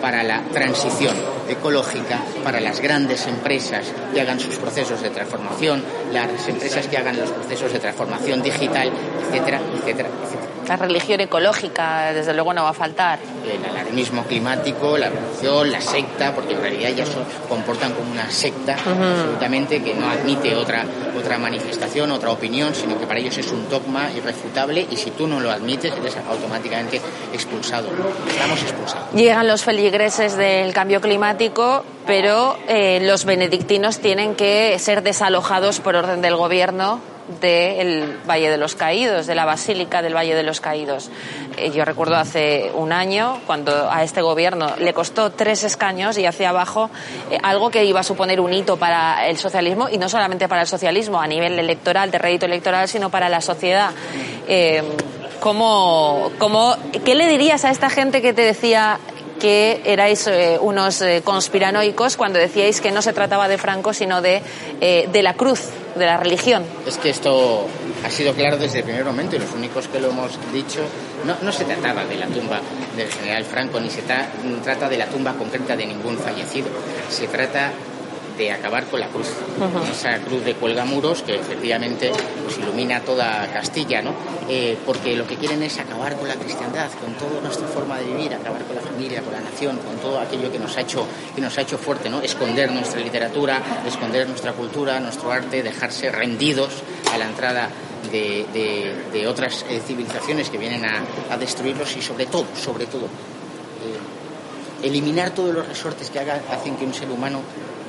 para 0.00 0.22
la 0.22 0.42
transición 0.52 1.14
ecológica, 1.48 2.20
para 2.44 2.60
las 2.60 2.80
grandes 2.80 3.26
empresas 3.26 3.92
que 4.12 4.20
hagan 4.20 4.40
sus 4.40 4.56
procesos 4.56 5.02
de 5.02 5.10
transformación, 5.10 5.82
las 6.12 6.48
empresas 6.48 6.86
que 6.86 6.96
hagan 6.96 7.18
los 7.18 7.30
procesos 7.30 7.72
de 7.72 7.78
transformación 7.78 8.42
digital, 8.42 8.90
etcétera, 9.22 9.60
etcétera, 9.74 10.08
etcétera. 10.24 10.57
La 10.68 10.76
religión 10.76 11.20
ecológica, 11.20 12.12
desde 12.12 12.34
luego, 12.34 12.52
no 12.52 12.64
va 12.64 12.70
a 12.70 12.74
faltar. 12.74 13.18
El 13.50 13.64
alarmismo 13.64 14.24
climático, 14.24 14.98
la 14.98 15.08
religión, 15.08 15.70
la 15.72 15.80
secta, 15.80 16.34
porque 16.34 16.52
en 16.54 16.60
realidad 16.60 16.90
ya 16.90 17.06
se 17.06 17.16
comportan 17.48 17.92
como 17.92 18.10
una 18.10 18.30
secta 18.30 18.74
absolutamente 18.74 19.82
que 19.82 19.94
no 19.94 20.10
admite 20.10 20.54
otra, 20.54 20.84
otra 21.18 21.38
manifestación, 21.38 22.10
otra 22.12 22.30
opinión, 22.30 22.74
sino 22.74 22.98
que 22.98 23.06
para 23.06 23.18
ellos 23.18 23.38
es 23.38 23.50
un 23.50 23.68
dogma 23.68 24.10
irrefutable 24.12 24.86
y 24.90 24.96
si 24.96 25.10
tú 25.12 25.26
no 25.26 25.40
lo 25.40 25.50
admites 25.50 25.92
eres 25.96 26.16
automáticamente 26.28 27.00
expulsado. 27.32 27.88
Estamos 28.28 28.62
expulsados. 28.62 29.14
Llegan 29.14 29.46
los 29.48 29.64
feligreses 29.64 30.36
del 30.36 30.72
cambio 30.74 31.00
climático, 31.00 31.82
pero 32.06 32.58
eh, 32.68 33.00
los 33.02 33.24
benedictinos 33.24 34.00
tienen 34.00 34.34
que 34.34 34.78
ser 34.78 35.02
desalojados 35.02 35.80
por 35.80 35.96
orden 35.96 36.20
del 36.20 36.36
gobierno 36.36 37.00
del 37.40 38.18
Valle 38.28 38.50
de 38.50 38.56
los 38.56 38.74
Caídos, 38.74 39.26
de 39.26 39.34
la 39.34 39.44
Basílica 39.44 40.02
del 40.02 40.14
Valle 40.14 40.34
de 40.34 40.42
los 40.42 40.60
Caídos. 40.60 41.10
Eh, 41.56 41.70
yo 41.70 41.84
recuerdo 41.84 42.16
hace 42.16 42.70
un 42.74 42.92
año, 42.92 43.40
cuando 43.46 43.90
a 43.90 44.02
este 44.02 44.22
gobierno 44.22 44.74
le 44.78 44.94
costó 44.94 45.30
tres 45.30 45.64
escaños 45.64 46.18
y 46.18 46.26
hacia 46.26 46.50
abajo 46.50 46.90
eh, 47.30 47.38
algo 47.42 47.70
que 47.70 47.84
iba 47.84 48.00
a 48.00 48.04
suponer 48.04 48.40
un 48.40 48.52
hito 48.52 48.76
para 48.76 49.26
el 49.26 49.36
socialismo, 49.36 49.88
y 49.88 49.98
no 49.98 50.08
solamente 50.08 50.48
para 50.48 50.62
el 50.62 50.68
socialismo 50.68 51.20
a 51.20 51.26
nivel 51.26 51.58
electoral, 51.58 52.10
de 52.10 52.18
rédito 52.18 52.46
electoral, 52.46 52.88
sino 52.88 53.10
para 53.10 53.28
la 53.28 53.40
sociedad. 53.40 53.90
Eh, 54.46 54.82
¿cómo, 55.40 56.30
cómo, 56.38 56.76
¿Qué 57.04 57.14
le 57.14 57.28
dirías 57.28 57.64
a 57.64 57.70
esta 57.70 57.90
gente 57.90 58.22
que 58.22 58.32
te 58.32 58.42
decía 58.42 58.98
que 59.38 59.80
erais 59.84 60.26
eh, 60.26 60.58
unos 60.60 61.00
eh, 61.00 61.22
conspiranoicos 61.24 62.16
cuando 62.16 62.38
decíais 62.38 62.80
que 62.80 62.90
no 62.90 63.02
se 63.02 63.12
trataba 63.12 63.48
de 63.48 63.58
Franco, 63.58 63.92
sino 63.92 64.20
de, 64.20 64.42
eh, 64.80 65.08
de 65.10 65.22
la 65.22 65.34
cruz, 65.34 65.62
de 65.96 66.06
la 66.06 66.16
religión. 66.16 66.64
Es 66.86 66.98
que 66.98 67.10
esto 67.10 67.66
ha 68.04 68.10
sido 68.10 68.34
claro 68.34 68.56
desde 68.56 68.78
el 68.78 68.84
primer 68.84 69.04
momento 69.04 69.36
y 69.36 69.38
los 69.38 69.52
únicos 69.52 69.88
que 69.88 70.00
lo 70.00 70.10
hemos 70.10 70.38
dicho, 70.52 70.80
no, 71.24 71.36
no 71.42 71.52
se 71.52 71.64
trataba 71.64 72.04
de 72.04 72.16
la 72.16 72.26
tumba 72.26 72.60
del 72.96 73.08
general 73.08 73.44
Franco, 73.44 73.80
ni 73.80 73.90
se 73.90 74.02
trata 74.02 74.88
de 74.88 74.98
la 74.98 75.06
tumba 75.06 75.32
concreta 75.34 75.76
de 75.76 75.86
ningún 75.86 76.18
fallecido. 76.18 76.68
Se 77.08 77.26
trata 77.28 77.72
de 78.38 78.52
acabar 78.52 78.86
con 78.86 79.00
la 79.00 79.08
cruz, 79.08 79.28
esa 79.92 80.18
cruz 80.18 80.44
de 80.44 80.54
cuelgamuros 80.54 81.22
que 81.22 81.34
efectivamente 81.34 82.12
pues, 82.44 82.58
ilumina 82.58 83.00
toda 83.00 83.46
Castilla, 83.52 84.00
¿no? 84.00 84.14
Eh, 84.48 84.78
porque 84.86 85.16
lo 85.16 85.26
que 85.26 85.36
quieren 85.36 85.62
es 85.62 85.78
acabar 85.78 86.16
con 86.16 86.28
la 86.28 86.36
cristiandad, 86.36 86.88
con 86.92 87.12
toda 87.14 87.40
nuestra 87.42 87.66
forma 87.66 87.98
de 87.98 88.04
vivir, 88.04 88.32
acabar 88.32 88.64
con 88.64 88.76
la 88.76 88.82
familia, 88.82 89.20
con 89.20 89.32
la 89.32 89.40
nación, 89.40 89.76
con 89.78 89.96
todo 89.96 90.20
aquello 90.20 90.50
que 90.50 90.58
nos 90.58 90.76
ha 90.76 90.82
hecho, 90.82 91.06
que 91.34 91.40
nos 91.40 91.58
ha 91.58 91.62
hecho 91.62 91.76
fuerte, 91.76 92.08
¿no? 92.08 92.22
Esconder 92.22 92.70
nuestra 92.70 93.00
literatura, 93.00 93.60
esconder 93.86 94.28
nuestra 94.28 94.52
cultura, 94.52 95.00
nuestro 95.00 95.32
arte, 95.32 95.62
dejarse 95.62 96.10
rendidos 96.10 96.82
a 97.12 97.18
la 97.18 97.26
entrada 97.26 97.68
de, 98.10 99.26
otras 99.26 99.66
eh, 99.68 99.80
civilizaciones 99.84 100.48
que 100.48 100.58
vienen 100.58 100.84
a, 100.84 101.36
destruirlos 101.36 101.96
y 101.96 102.02
sobre 102.02 102.26
todo, 102.26 102.46
sobre 102.54 102.86
todo, 102.86 103.08
eliminar 104.82 105.30
todos 105.30 105.54
los 105.54 105.66
resortes 105.66 106.10
que 106.10 106.18
haga, 106.18 106.40
hacen 106.50 106.76
que 106.76 106.84
un 106.84 106.94
ser 106.94 107.10
humano 107.10 107.40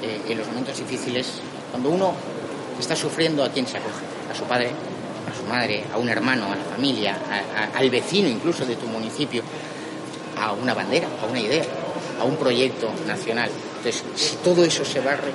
eh, 0.01 0.21
en 0.29 0.37
los 0.37 0.47
momentos 0.47 0.77
difíciles, 0.77 1.27
cuando 1.71 1.89
uno 1.89 2.13
está 2.79 2.95
sufriendo, 2.95 3.43
¿a 3.43 3.49
quién 3.49 3.67
se 3.67 3.77
acoge? 3.77 4.03
A 4.31 4.35
su 4.35 4.43
padre, 4.45 4.71
a 5.29 5.37
su 5.37 5.43
madre, 5.47 5.83
a 5.93 5.97
un 5.97 6.09
hermano, 6.09 6.45
a 6.45 6.55
la 6.55 6.63
familia, 6.63 7.17
al 7.75 7.89
vecino 7.89 8.27
incluso 8.27 8.65
de 8.65 8.75
tu 8.75 8.87
municipio, 8.87 9.43
a 10.39 10.53
una 10.53 10.73
bandera, 10.73 11.07
a 11.21 11.25
una 11.25 11.39
idea, 11.39 11.65
a 12.19 12.23
un 12.23 12.37
proyecto 12.37 12.89
nacional. 13.05 13.49
Entonces, 13.77 14.03
si 14.15 14.35
todo 14.37 14.63
eso 14.63 14.85
se 14.85 14.99
barre, 15.01 15.31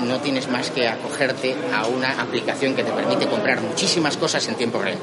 no 0.00 0.18
tienes 0.20 0.48
más 0.48 0.70
que 0.70 0.88
acogerte 0.88 1.54
a 1.74 1.86
una 1.86 2.20
aplicación 2.20 2.74
que 2.74 2.84
te 2.84 2.92
permite 2.92 3.26
comprar 3.26 3.60
muchísimas 3.60 4.16
cosas 4.16 4.46
en 4.48 4.54
tiempo 4.54 4.80
real. 4.80 4.98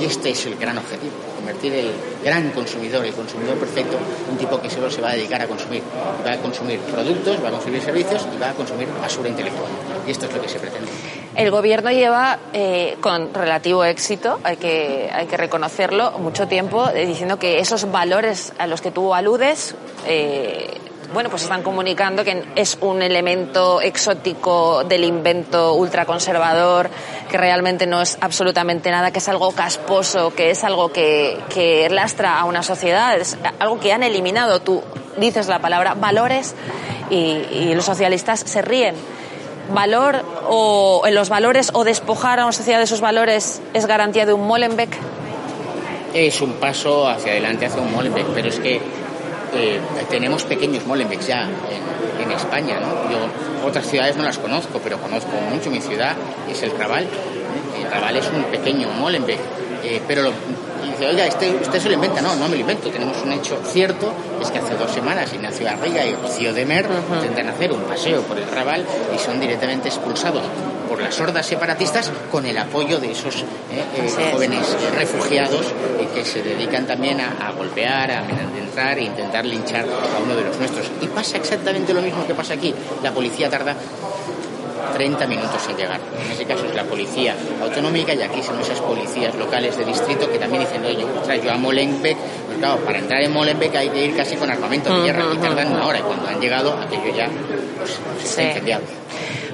Y 0.00 0.04
este 0.04 0.30
es 0.30 0.46
el 0.46 0.56
gran 0.56 0.78
objetivo, 0.78 1.12
convertir 1.36 1.74
el 1.74 1.90
gran 2.24 2.50
consumidor, 2.50 3.04
el 3.04 3.14
consumidor 3.14 3.56
perfecto, 3.56 3.96
un 4.30 4.36
tipo 4.36 4.60
que 4.60 4.70
solo 4.70 4.90
se 4.90 5.00
va 5.00 5.10
a 5.10 5.14
dedicar 5.14 5.40
a 5.42 5.46
consumir. 5.46 5.82
Va 6.26 6.32
a 6.32 6.38
consumir 6.38 6.78
productos, 6.80 7.42
va 7.42 7.48
a 7.48 7.52
consumir 7.52 7.82
servicios 7.82 8.26
y 8.34 8.38
va 8.38 8.50
a 8.50 8.54
consumir 8.54 8.88
basura 9.00 9.28
intelectual. 9.28 9.70
Y 10.06 10.10
esto 10.10 10.26
es 10.26 10.34
lo 10.34 10.42
que 10.42 10.48
se 10.48 10.58
pretende. 10.58 10.90
El 11.34 11.50
gobierno 11.50 11.90
lleva 11.90 12.38
eh, 12.52 12.96
con 13.00 13.32
relativo 13.32 13.84
éxito, 13.84 14.40
hay 14.42 14.56
que, 14.56 15.08
hay 15.12 15.26
que 15.26 15.36
reconocerlo, 15.36 16.12
mucho 16.18 16.48
tiempo 16.48 16.88
eh, 16.88 17.06
diciendo 17.06 17.38
que 17.38 17.60
esos 17.60 17.90
valores 17.92 18.52
a 18.58 18.66
los 18.66 18.80
que 18.80 18.90
tú 18.90 19.14
aludes 19.14 19.74
eh, 20.06 20.78
bueno, 21.12 21.30
pues 21.30 21.42
están 21.42 21.62
comunicando 21.62 22.22
que 22.22 22.44
es 22.54 22.76
un 22.80 23.02
elemento 23.02 23.80
exótico 23.80 24.84
del 24.84 25.04
invento 25.04 25.74
ultraconservador, 25.74 26.90
que 27.30 27.38
realmente 27.38 27.86
no 27.86 28.02
es 28.02 28.18
absolutamente 28.20 28.90
nada, 28.90 29.10
que 29.10 29.18
es 29.18 29.28
algo 29.28 29.52
casposo, 29.52 30.34
que 30.34 30.50
es 30.50 30.64
algo 30.64 30.92
que, 30.92 31.38
que 31.48 31.88
lastra 31.88 32.38
a 32.38 32.44
una 32.44 32.62
sociedad, 32.62 33.18
es 33.18 33.38
algo 33.58 33.80
que 33.80 33.92
han 33.92 34.02
eliminado. 34.02 34.60
Tú 34.60 34.82
dices 35.16 35.48
la 35.48 35.60
palabra 35.60 35.94
valores 35.94 36.54
y, 37.10 37.74
los 37.74 37.84
socialistas 37.84 38.40
se 38.40 38.62
ríen. 38.62 38.94
¿Valor 39.72 40.24
o 40.48 41.02
los 41.10 41.28
valores 41.28 41.70
o 41.74 41.84
despojar 41.84 42.40
a 42.40 42.44
una 42.44 42.52
sociedad 42.52 42.78
de 42.78 42.86
sus 42.86 43.00
valores 43.00 43.60
es 43.74 43.86
garantía 43.86 44.24
de 44.24 44.32
un 44.32 44.46
Molenbeek? 44.46 44.90
Es 46.14 46.40
un 46.40 46.54
paso 46.54 47.06
hacia 47.06 47.32
adelante 47.32 47.66
hacia 47.66 47.82
un 47.82 47.92
Molenbeek, 47.92 48.26
pero 48.28 48.48
es 48.48 48.58
que 48.60 48.80
eh, 49.54 49.80
tenemos 50.10 50.44
pequeños 50.44 50.86
Molenbeeks 50.86 51.26
ya 51.26 51.42
en, 51.44 52.22
en 52.22 52.32
España, 52.32 52.78
¿no? 52.80 53.10
Yo 53.10 53.18
otras 53.66 53.86
ciudades 53.86 54.16
no 54.16 54.22
las 54.22 54.38
conozco, 54.38 54.80
pero 54.82 54.98
conozco 54.98 55.32
mucho 55.50 55.70
mi 55.70 55.80
ciudad, 55.80 56.16
es 56.50 56.62
el 56.62 56.70
Raval. 56.78 57.06
El 57.76 57.90
Raval 57.90 58.16
es 58.16 58.26
un 58.28 58.44
pequeño 58.44 58.88
Molenbeek, 58.90 59.38
eh, 59.84 60.02
pero 60.06 60.22
lo, 60.22 60.32
dice, 60.84 61.06
oiga, 61.06 61.26
este, 61.26 61.50
usted 61.50 61.80
se 61.80 61.88
lo 61.88 61.94
inventa. 61.94 62.20
No, 62.20 62.34
no 62.36 62.48
me 62.48 62.54
lo 62.54 62.60
invento. 62.60 62.90
Tenemos 62.90 63.22
un 63.22 63.32
hecho 63.32 63.60
cierto, 63.64 64.12
es 64.40 64.50
que 64.50 64.58
hace 64.58 64.74
dos 64.74 64.90
semanas 64.90 65.32
Ignacio 65.32 65.64
Garriga 65.64 66.04
y 66.04 66.14
Rocío 66.14 66.52
de 66.52 66.66
Mer 66.66 66.86
intentan 67.14 67.48
hacer 67.48 67.72
un 67.72 67.82
paseo 67.82 68.22
por 68.22 68.38
el 68.38 68.48
Raval 68.48 68.84
y 69.14 69.18
son 69.18 69.40
directamente 69.40 69.88
expulsados 69.88 70.42
por 70.88 71.00
las 71.00 71.20
hordas 71.20 71.46
separatistas 71.46 72.10
con 72.30 72.46
el 72.46 72.56
apoyo 72.58 72.98
de 72.98 73.12
esos 73.12 73.36
eh, 73.36 73.44
eh, 73.96 74.30
jóvenes 74.32 74.64
refugiados 74.94 75.66
eh, 76.00 76.08
que 76.14 76.24
se 76.24 76.42
dedican 76.42 76.86
también 76.86 77.20
a, 77.20 77.46
a 77.48 77.52
golpear, 77.52 78.10
a 78.10 78.18
amedrentar 78.20 78.98
e 78.98 79.02
intentar 79.04 79.44
linchar 79.44 79.84
a 79.84 80.22
uno 80.22 80.34
de 80.34 80.44
los 80.44 80.56
nuestros. 80.58 80.86
Y 81.00 81.06
pasa 81.08 81.36
exactamente 81.36 81.92
lo 81.94 82.00
mismo 82.02 82.26
que 82.26 82.34
pasa 82.34 82.54
aquí. 82.54 82.74
La 83.02 83.12
policía 83.12 83.48
tarda 83.50 83.74
30 84.94 85.26
minutos 85.26 85.62
en 85.68 85.76
llegar. 85.76 86.00
En 86.24 86.32
ese 86.32 86.44
caso 86.44 86.64
es 86.66 86.74
la 86.74 86.84
policía 86.84 87.34
autonómica 87.62 88.14
y 88.14 88.22
aquí 88.22 88.42
son 88.42 88.58
esas 88.60 88.80
policías 88.80 89.34
locales 89.34 89.76
de 89.76 89.84
distrito 89.84 90.30
que 90.30 90.38
también 90.38 90.62
dicen, 90.64 90.84
oye, 90.84 91.04
ostras, 91.04 91.42
yo 91.42 91.52
a 91.52 91.56
Molenbeek, 91.58 92.16
pues 92.46 92.58
claro, 92.58 92.78
para 92.84 92.98
entrar 92.98 93.20
en 93.22 93.32
Molenbeek 93.32 93.74
hay 93.76 93.88
que 93.90 94.04
ir 94.06 94.16
casi 94.16 94.36
con 94.36 94.50
armamento 94.50 94.92
de 94.94 95.02
guerra 95.06 95.24
y 95.34 95.36
tardan 95.38 95.72
una 95.72 95.86
hora 95.86 95.98
y 95.98 96.02
cuando 96.02 96.28
han 96.28 96.40
llegado 96.40 96.72
aquello 96.72 97.14
ya 97.14 97.28
pues, 97.78 97.90
está 98.24 98.42
Sí. 98.42 98.48
incendiado. 98.48 98.82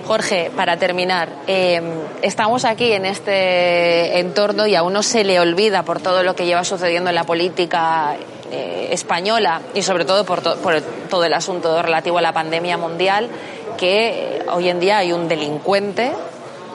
Jorge, 0.06 0.50
para 0.54 0.76
terminar, 0.76 1.30
eh, 1.46 1.80
estamos 2.20 2.64
aquí 2.66 2.92
en 2.92 3.06
este 3.06 4.18
entorno 4.18 4.66
y 4.66 4.74
a 4.74 4.82
uno 4.82 5.02
se 5.02 5.24
le 5.24 5.40
olvida 5.40 5.82
por 5.82 6.00
todo 6.00 6.22
lo 6.22 6.36
que 6.36 6.44
lleva 6.44 6.62
sucediendo 6.64 7.08
en 7.08 7.14
la 7.16 7.24
política 7.24 8.16
eh, 8.52 8.88
española 8.92 9.62
y 9.72 9.82
sobre 9.82 10.04
todo 10.04 10.24
por, 10.26 10.42
to- 10.42 10.56
por 10.56 10.78
todo 11.08 11.24
el 11.24 11.32
asunto 11.32 11.80
relativo 11.80 12.18
a 12.18 12.22
la 12.22 12.34
pandemia 12.34 12.76
mundial, 12.76 13.30
que 13.78 14.08
eh, 14.36 14.42
hoy 14.52 14.68
en 14.68 14.78
día 14.78 14.98
hay 14.98 15.12
un 15.14 15.26
delincuente 15.26 16.12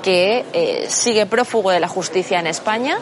que 0.02 0.46
eh, 0.54 0.86
sigue 0.90 1.28
prófugo 1.28 1.70
de 1.70 1.80
la 1.80 1.88
justicia 1.88 2.40
en 2.40 2.48
España, 2.48 2.98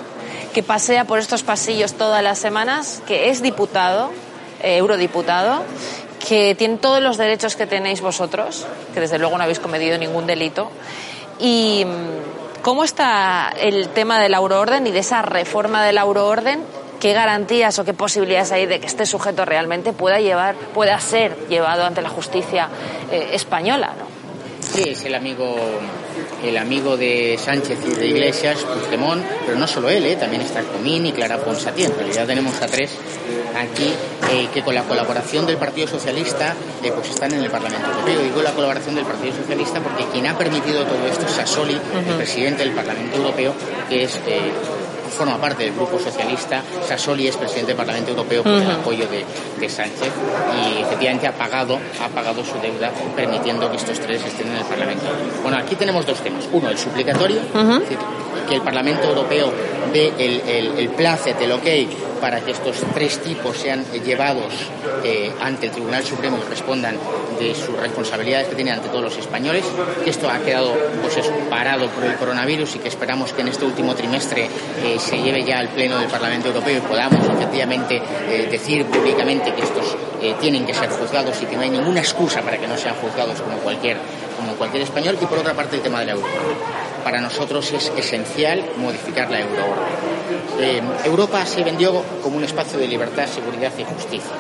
que 0.53 0.61
pasea 0.61 1.05
por 1.05 1.19
estos 1.19 1.43
pasillos 1.43 1.93
todas 1.93 2.21
las 2.21 2.37
semanas, 2.37 3.01
que 3.07 3.29
es 3.29 3.41
diputado, 3.41 4.11
eurodiputado, 4.61 5.61
que 6.25 6.55
tiene 6.55 6.77
todos 6.77 7.01
los 7.01 7.17
derechos 7.17 7.55
que 7.55 7.67
tenéis 7.67 8.01
vosotros, 8.01 8.65
que 8.93 8.99
desde 8.99 9.19
luego 9.19 9.37
no 9.37 9.43
habéis 9.43 9.59
cometido 9.59 9.97
ningún 9.97 10.27
delito. 10.27 10.69
¿Y 11.39 11.85
mm, 11.85 12.61
cómo 12.61 12.83
está 12.83 13.53
el 13.59 13.89
tema 13.89 14.21
del 14.21 14.33
euroorden 14.33 14.87
y 14.87 14.91
de 14.91 14.99
esa 14.99 15.21
reforma 15.21 15.83
del 15.85 15.97
euroorden? 15.97 16.61
¿Qué 16.99 17.13
garantías 17.13 17.77
o 17.77 17.85
qué 17.85 17.93
posibilidades 17.93 18.51
hay 18.51 18.65
de 18.65 18.79
que 18.79 18.87
este 18.87 19.05
sujeto 19.05 19.45
realmente 19.45 19.93
pueda 19.93 20.19
llevar, 20.19 20.55
pueda 20.55 20.99
ser 20.99 21.47
llevado 21.47 21.85
ante 21.85 22.01
la 22.01 22.09
justicia 22.09 22.69
eh, 23.11 23.29
española? 23.33 23.93
Sí, 24.77 24.89
es 24.89 25.05
el 25.05 25.15
amigo, 25.15 25.55
el 26.43 26.55
amigo 26.55 26.97
de 26.97 27.35
Sánchez 27.43 27.79
y 27.83 27.95
de 27.95 28.07
Iglesias, 28.09 28.59
Puigdemont, 28.63 29.25
pero 29.43 29.57
no 29.57 29.65
solo 29.65 29.89
él, 29.89 30.05
¿eh? 30.05 30.15
también 30.17 30.43
está 30.43 30.61
Comín 30.61 31.03
y 31.07 31.11
Clara 31.13 31.39
Ponsatí. 31.39 31.85
En 31.85 31.95
realidad 31.95 32.27
tenemos 32.27 32.61
a 32.61 32.67
tres 32.67 32.91
aquí 33.57 33.91
eh, 34.31 34.47
que 34.53 34.61
con 34.61 34.75
la 34.75 34.83
colaboración 34.83 35.47
del 35.47 35.57
Partido 35.57 35.87
Socialista 35.87 36.55
eh, 36.83 36.91
pues 36.93 37.09
están 37.09 37.33
en 37.33 37.43
el 37.43 37.49
Parlamento 37.49 37.89
Europeo. 37.89 38.21
Digo 38.21 38.43
la 38.43 38.53
colaboración 38.53 38.93
del 38.93 39.05
Partido 39.05 39.35
Socialista 39.35 39.79
porque 39.79 40.05
quien 40.11 40.27
ha 40.27 40.37
permitido 40.37 40.85
todo 40.85 41.07
esto 41.07 41.25
es 41.25 41.31
Sassoli, 41.31 41.73
el 41.73 42.15
presidente 42.15 42.63
del 42.63 42.73
Parlamento 42.73 43.17
Europeo, 43.17 43.55
que 43.89 44.03
es... 44.03 44.21
forma 45.09 45.37
parte 45.37 45.63
del 45.63 45.73
Grupo 45.73 45.99
Socialista. 45.99 46.61
Sassoli 46.87 47.27
es 47.27 47.37
presidente 47.37 47.67
del 47.67 47.77
Parlamento 47.77 48.11
Europeo 48.11 48.43
por 48.43 48.53
el 48.53 48.71
apoyo 48.71 49.07
de, 49.07 49.25
de 49.59 49.69
Sánchez 49.69 50.11
y 50.63 50.81
efectivamente 50.81 51.27
ha 51.27 51.33
pagado, 51.33 51.79
ha 52.01 52.07
pagado 52.09 52.43
su 52.43 52.59
deuda 52.59 52.91
permitiendo 53.15 53.69
que 53.69 53.77
estos 53.77 53.99
tres 53.99 54.23
estén 54.23 54.47
en 54.47 54.57
el 54.57 54.65
Parlamento. 54.65 55.05
Bueno, 55.41 55.57
aquí 55.57 55.75
tenemos 55.75 56.05
dos 56.05 56.19
temas. 56.21 56.47
Uno, 56.51 56.69
el 56.69 56.77
suplicatorio, 56.77 57.39
es 57.41 57.79
decir, 57.79 57.97
que 58.47 58.55
el 58.55 58.61
Parlamento 58.61 59.07
Europeo 59.07 59.51
dé 59.91 60.13
el, 60.17 60.41
el, 60.47 60.79
el 60.79 60.89
placet, 60.89 61.39
el 61.41 61.51
ok, 61.51 61.67
para 62.19 62.41
que 62.41 62.51
estos 62.51 62.77
tres 62.93 63.19
tipos 63.19 63.57
sean 63.57 63.85
llevados 64.03 64.53
eh, 65.03 65.31
ante 65.41 65.67
el 65.67 65.71
Tribunal 65.71 66.03
Supremo 66.03 66.37
y 66.43 66.49
respondan 66.49 66.97
de 67.39 67.53
sus 67.53 67.77
responsabilidades 67.77 68.47
que 68.47 68.55
tienen 68.55 68.75
ante 68.75 68.89
todos 68.89 69.03
los 69.03 69.17
españoles, 69.17 69.63
que 70.03 70.09
esto 70.09 70.29
ha 70.29 70.39
quedado 70.39 70.75
pues 71.01 71.17
eso, 71.17 71.31
parado 71.49 71.87
por 71.89 72.03
el 72.03 72.15
coronavirus 72.15 72.75
y 72.75 72.79
que 72.79 72.87
esperamos 72.87 73.33
que 73.33 73.41
en 73.41 73.49
este 73.49 73.65
último 73.65 73.95
trimestre 73.95 74.49
eh, 74.83 74.97
se 74.99 75.17
lleve 75.21 75.43
ya 75.43 75.59
al 75.59 75.69
Pleno 75.69 75.99
del 75.99 76.09
Parlamento 76.09 76.47
Europeo 76.47 76.77
y 76.77 76.81
podamos 76.81 77.23
efectivamente 77.29 78.01
eh, 78.29 78.47
decir 78.49 78.85
públicamente 78.85 79.53
que 79.53 79.61
estos 79.61 79.95
tienen 80.41 80.65
que 80.65 80.73
ser 80.73 80.89
juzgados 80.89 81.39
y 81.43 81.45
que 81.45 81.55
no 81.55 81.61
hay 81.61 81.69
ninguna 81.69 81.99
excusa 81.99 82.41
para 82.41 82.57
que 82.57 82.67
no 82.67 82.75
sean 82.75 82.95
juzgados 82.95 83.39
como 83.39 83.57
cualquier, 83.57 83.97
como 84.35 84.53
cualquier 84.53 84.81
español. 84.81 85.15
Y 85.21 85.25
por 85.27 85.37
otra 85.37 85.53
parte 85.53 85.75
el 85.75 85.83
tema 85.83 85.99
de 85.99 86.07
la 86.07 86.11
euro. 86.13 86.25
Para 87.03 87.21
nosotros 87.21 87.71
es 87.71 87.91
esencial 87.97 88.63
modificar 88.77 89.29
la 89.29 89.39
euroorden. 89.39 89.85
Eh, 90.59 90.81
Europa 91.05 91.45
se 91.45 91.63
vendió 91.63 92.03
como 92.21 92.37
un 92.37 92.43
espacio 92.43 92.79
de 92.79 92.87
libertad, 92.87 93.27
seguridad 93.27 93.71
y 93.77 93.83
justicia. 93.83 94.35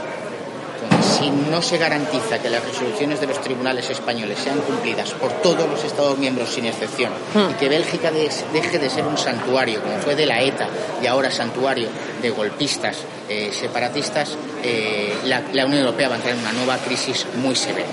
Si 1.01 1.29
no 1.29 1.61
se 1.61 1.77
garantiza 1.77 2.39
que 2.39 2.49
las 2.49 2.63
resoluciones 2.63 3.19
de 3.19 3.27
los 3.27 3.41
tribunales 3.41 3.89
españoles 3.89 4.39
sean 4.39 4.59
cumplidas 4.59 5.11
por 5.13 5.31
todos 5.41 5.67
los 5.69 5.83
Estados 5.83 6.17
miembros 6.17 6.49
sin 6.49 6.65
excepción 6.65 7.11
y 7.49 7.53
que 7.53 7.69
Bélgica 7.69 8.11
deje 8.11 8.79
de 8.79 8.89
ser 8.89 9.05
un 9.05 9.17
santuario, 9.17 9.81
como 9.81 9.97
fue 9.99 10.15
de 10.15 10.25
la 10.25 10.41
ETA 10.41 10.67
y 11.01 11.07
ahora 11.07 11.31
santuario 11.31 11.89
de 12.21 12.29
golpistas 12.29 12.97
eh, 13.29 13.51
separatistas, 13.51 14.37
eh, 14.63 15.15
la, 15.25 15.41
la 15.53 15.65
Unión 15.65 15.81
Europea 15.81 16.09
va 16.09 16.15
a 16.15 16.17
entrar 16.17 16.35
en 16.35 16.41
una 16.41 16.53
nueva 16.53 16.77
crisis 16.77 17.25
muy 17.35 17.55
severa. 17.55 17.89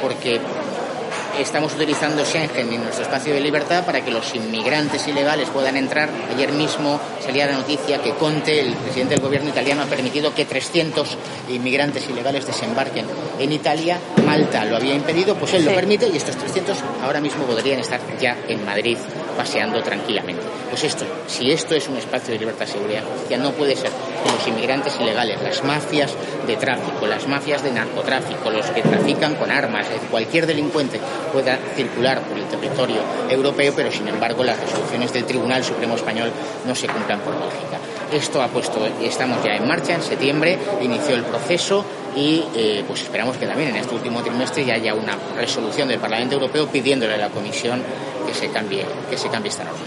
Porque 0.00 0.40
estamos 1.38 1.74
utilizando 1.74 2.24
Schengen 2.24 2.72
y 2.72 2.78
nuestro 2.78 3.04
espacio 3.04 3.34
de 3.34 3.40
libertad 3.40 3.84
para 3.84 4.04
que 4.04 4.10
los 4.10 4.34
inmigrantes 4.34 5.06
ilegales 5.08 5.48
puedan 5.50 5.76
entrar. 5.76 6.10
Ayer 6.34 6.52
mismo 6.52 7.00
salía 7.24 7.46
la 7.46 7.52
noticia 7.52 7.98
que 8.02 8.14
Conte, 8.14 8.60
el 8.60 8.74
presidente 8.74 9.14
del 9.14 9.22
gobierno 9.22 9.50
italiano, 9.50 9.82
ha 9.82 9.86
permitido 9.86 10.34
que 10.34 10.44
300 10.44 11.16
inmigrantes 11.50 12.08
ilegales 12.08 12.46
desembarquen 12.46 13.06
en 13.38 13.52
Italia. 13.52 13.98
Malta 14.24 14.64
lo 14.64 14.76
había 14.76 14.94
impedido, 14.94 15.34
pues 15.36 15.54
él 15.54 15.64
lo 15.64 15.74
permite 15.74 16.08
y 16.08 16.16
estos 16.16 16.36
300 16.36 16.76
ahora 17.02 17.20
mismo 17.20 17.44
podrían 17.44 17.80
estar 17.80 18.00
ya 18.18 18.36
en 18.48 18.64
Madrid 18.64 18.98
paseando 19.32 19.82
tranquilamente. 19.82 20.42
Pues 20.68 20.84
esto, 20.84 21.04
si 21.26 21.50
esto 21.50 21.74
es 21.74 21.88
un 21.88 21.96
espacio 21.96 22.32
de 22.32 22.40
libertad, 22.40 22.66
seguridad 22.66 23.02
y 23.02 23.12
justicia, 23.12 23.38
no 23.38 23.52
puede 23.52 23.76
ser 23.76 23.90
que 23.90 24.32
los 24.32 24.46
inmigrantes 24.48 24.98
ilegales, 25.00 25.42
las 25.42 25.62
mafias 25.64 26.14
de 26.46 26.56
tráfico, 26.56 27.06
las 27.06 27.26
mafias 27.28 27.62
de 27.62 27.72
narcotráfico, 27.72 28.50
los 28.50 28.66
que 28.70 28.82
trafican 28.82 29.34
con 29.34 29.50
armas, 29.50 29.86
cualquier 30.10 30.46
delincuente 30.46 31.00
pueda 31.32 31.58
circular 31.76 32.20
por 32.22 32.38
el 32.38 32.44
territorio 32.44 33.02
europeo, 33.28 33.72
pero 33.76 33.90
sin 33.90 34.08
embargo 34.08 34.44
las 34.44 34.58
resoluciones 34.60 35.12
del 35.12 35.24
Tribunal 35.24 35.64
Supremo 35.64 35.94
Español 35.94 36.30
no 36.66 36.74
se 36.74 36.86
cumplan 36.86 37.20
por 37.20 37.34
Bélgica. 37.34 37.78
Esto 38.12 38.42
ha 38.42 38.48
puesto, 38.48 38.86
estamos 39.02 39.42
ya 39.42 39.56
en 39.56 39.66
marcha, 39.66 39.94
en 39.94 40.02
septiembre 40.02 40.58
inició 40.82 41.14
el 41.14 41.22
proceso 41.22 41.84
y 42.14 42.44
eh, 42.54 42.84
pues 42.86 43.02
esperamos 43.02 43.36
que 43.38 43.46
también 43.46 43.70
en 43.70 43.76
este 43.76 43.94
último 43.94 44.22
trimestre 44.22 44.64
ya 44.64 44.74
haya 44.74 44.94
una 44.94 45.16
resolución 45.36 45.88
del 45.88 45.98
Parlamento 45.98 46.34
Europeo 46.34 46.66
pidiéndole 46.66 47.14
a 47.14 47.18
la 47.18 47.30
Comisión 47.30 47.82
que 48.32 48.38
se 48.38 48.50
cambie, 48.50 48.86
que 49.10 49.18
se 49.18 49.28
cambie 49.28 49.50
esta 49.50 49.64
norma. 49.64 49.80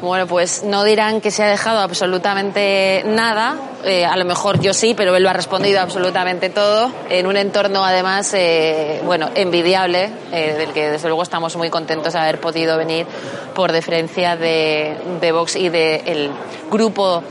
Bueno, 0.00 0.26
pues 0.26 0.64
no 0.64 0.82
dirán 0.82 1.20
que 1.20 1.30
se 1.30 1.44
ha 1.44 1.48
dejado 1.48 1.80
absolutamente 1.80 3.02
nada 3.06 3.56
eh, 3.84 4.04
a 4.04 4.16
lo 4.16 4.24
mejor 4.24 4.60
yo 4.60 4.74
sí, 4.74 4.94
pero 4.94 5.16
él 5.16 5.22
lo 5.22 5.30
ha 5.30 5.32
respondido 5.32 5.80
absolutamente 5.80 6.50
todo, 6.50 6.92
en 7.08 7.26
un 7.26 7.36
entorno 7.36 7.84
además, 7.84 8.32
eh, 8.34 9.00
bueno, 9.04 9.30
envidiable, 9.34 10.10
eh, 10.32 10.54
del 10.56 10.72
que 10.72 10.90
desde 10.90 11.08
luego 11.08 11.22
estamos 11.22 11.56
muy 11.56 11.68
contentos 11.68 12.12
de 12.12 12.18
haber 12.18 12.40
podido 12.40 12.78
venir 12.78 13.06
por 13.54 13.72
deferencia 13.72 14.36
de, 14.36 14.96
de 15.20 15.32
Vox 15.32 15.56
y 15.56 15.68
del 15.68 16.30
grupo 16.70 17.24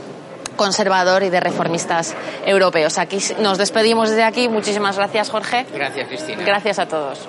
conservador 0.56 1.22
y 1.22 1.30
de 1.30 1.40
reformistas 1.40 2.14
europeos. 2.44 2.98
Aquí 2.98 3.18
nos 3.38 3.56
despedimos 3.56 4.10
desde 4.10 4.24
aquí. 4.24 4.48
Muchísimas 4.48 4.96
gracias, 4.96 5.30
Jorge. 5.30 5.66
Gracias, 5.72 6.06
Cristina. 6.08 6.44
Gracias 6.44 6.78
a 6.78 6.86
todos. 6.86 7.28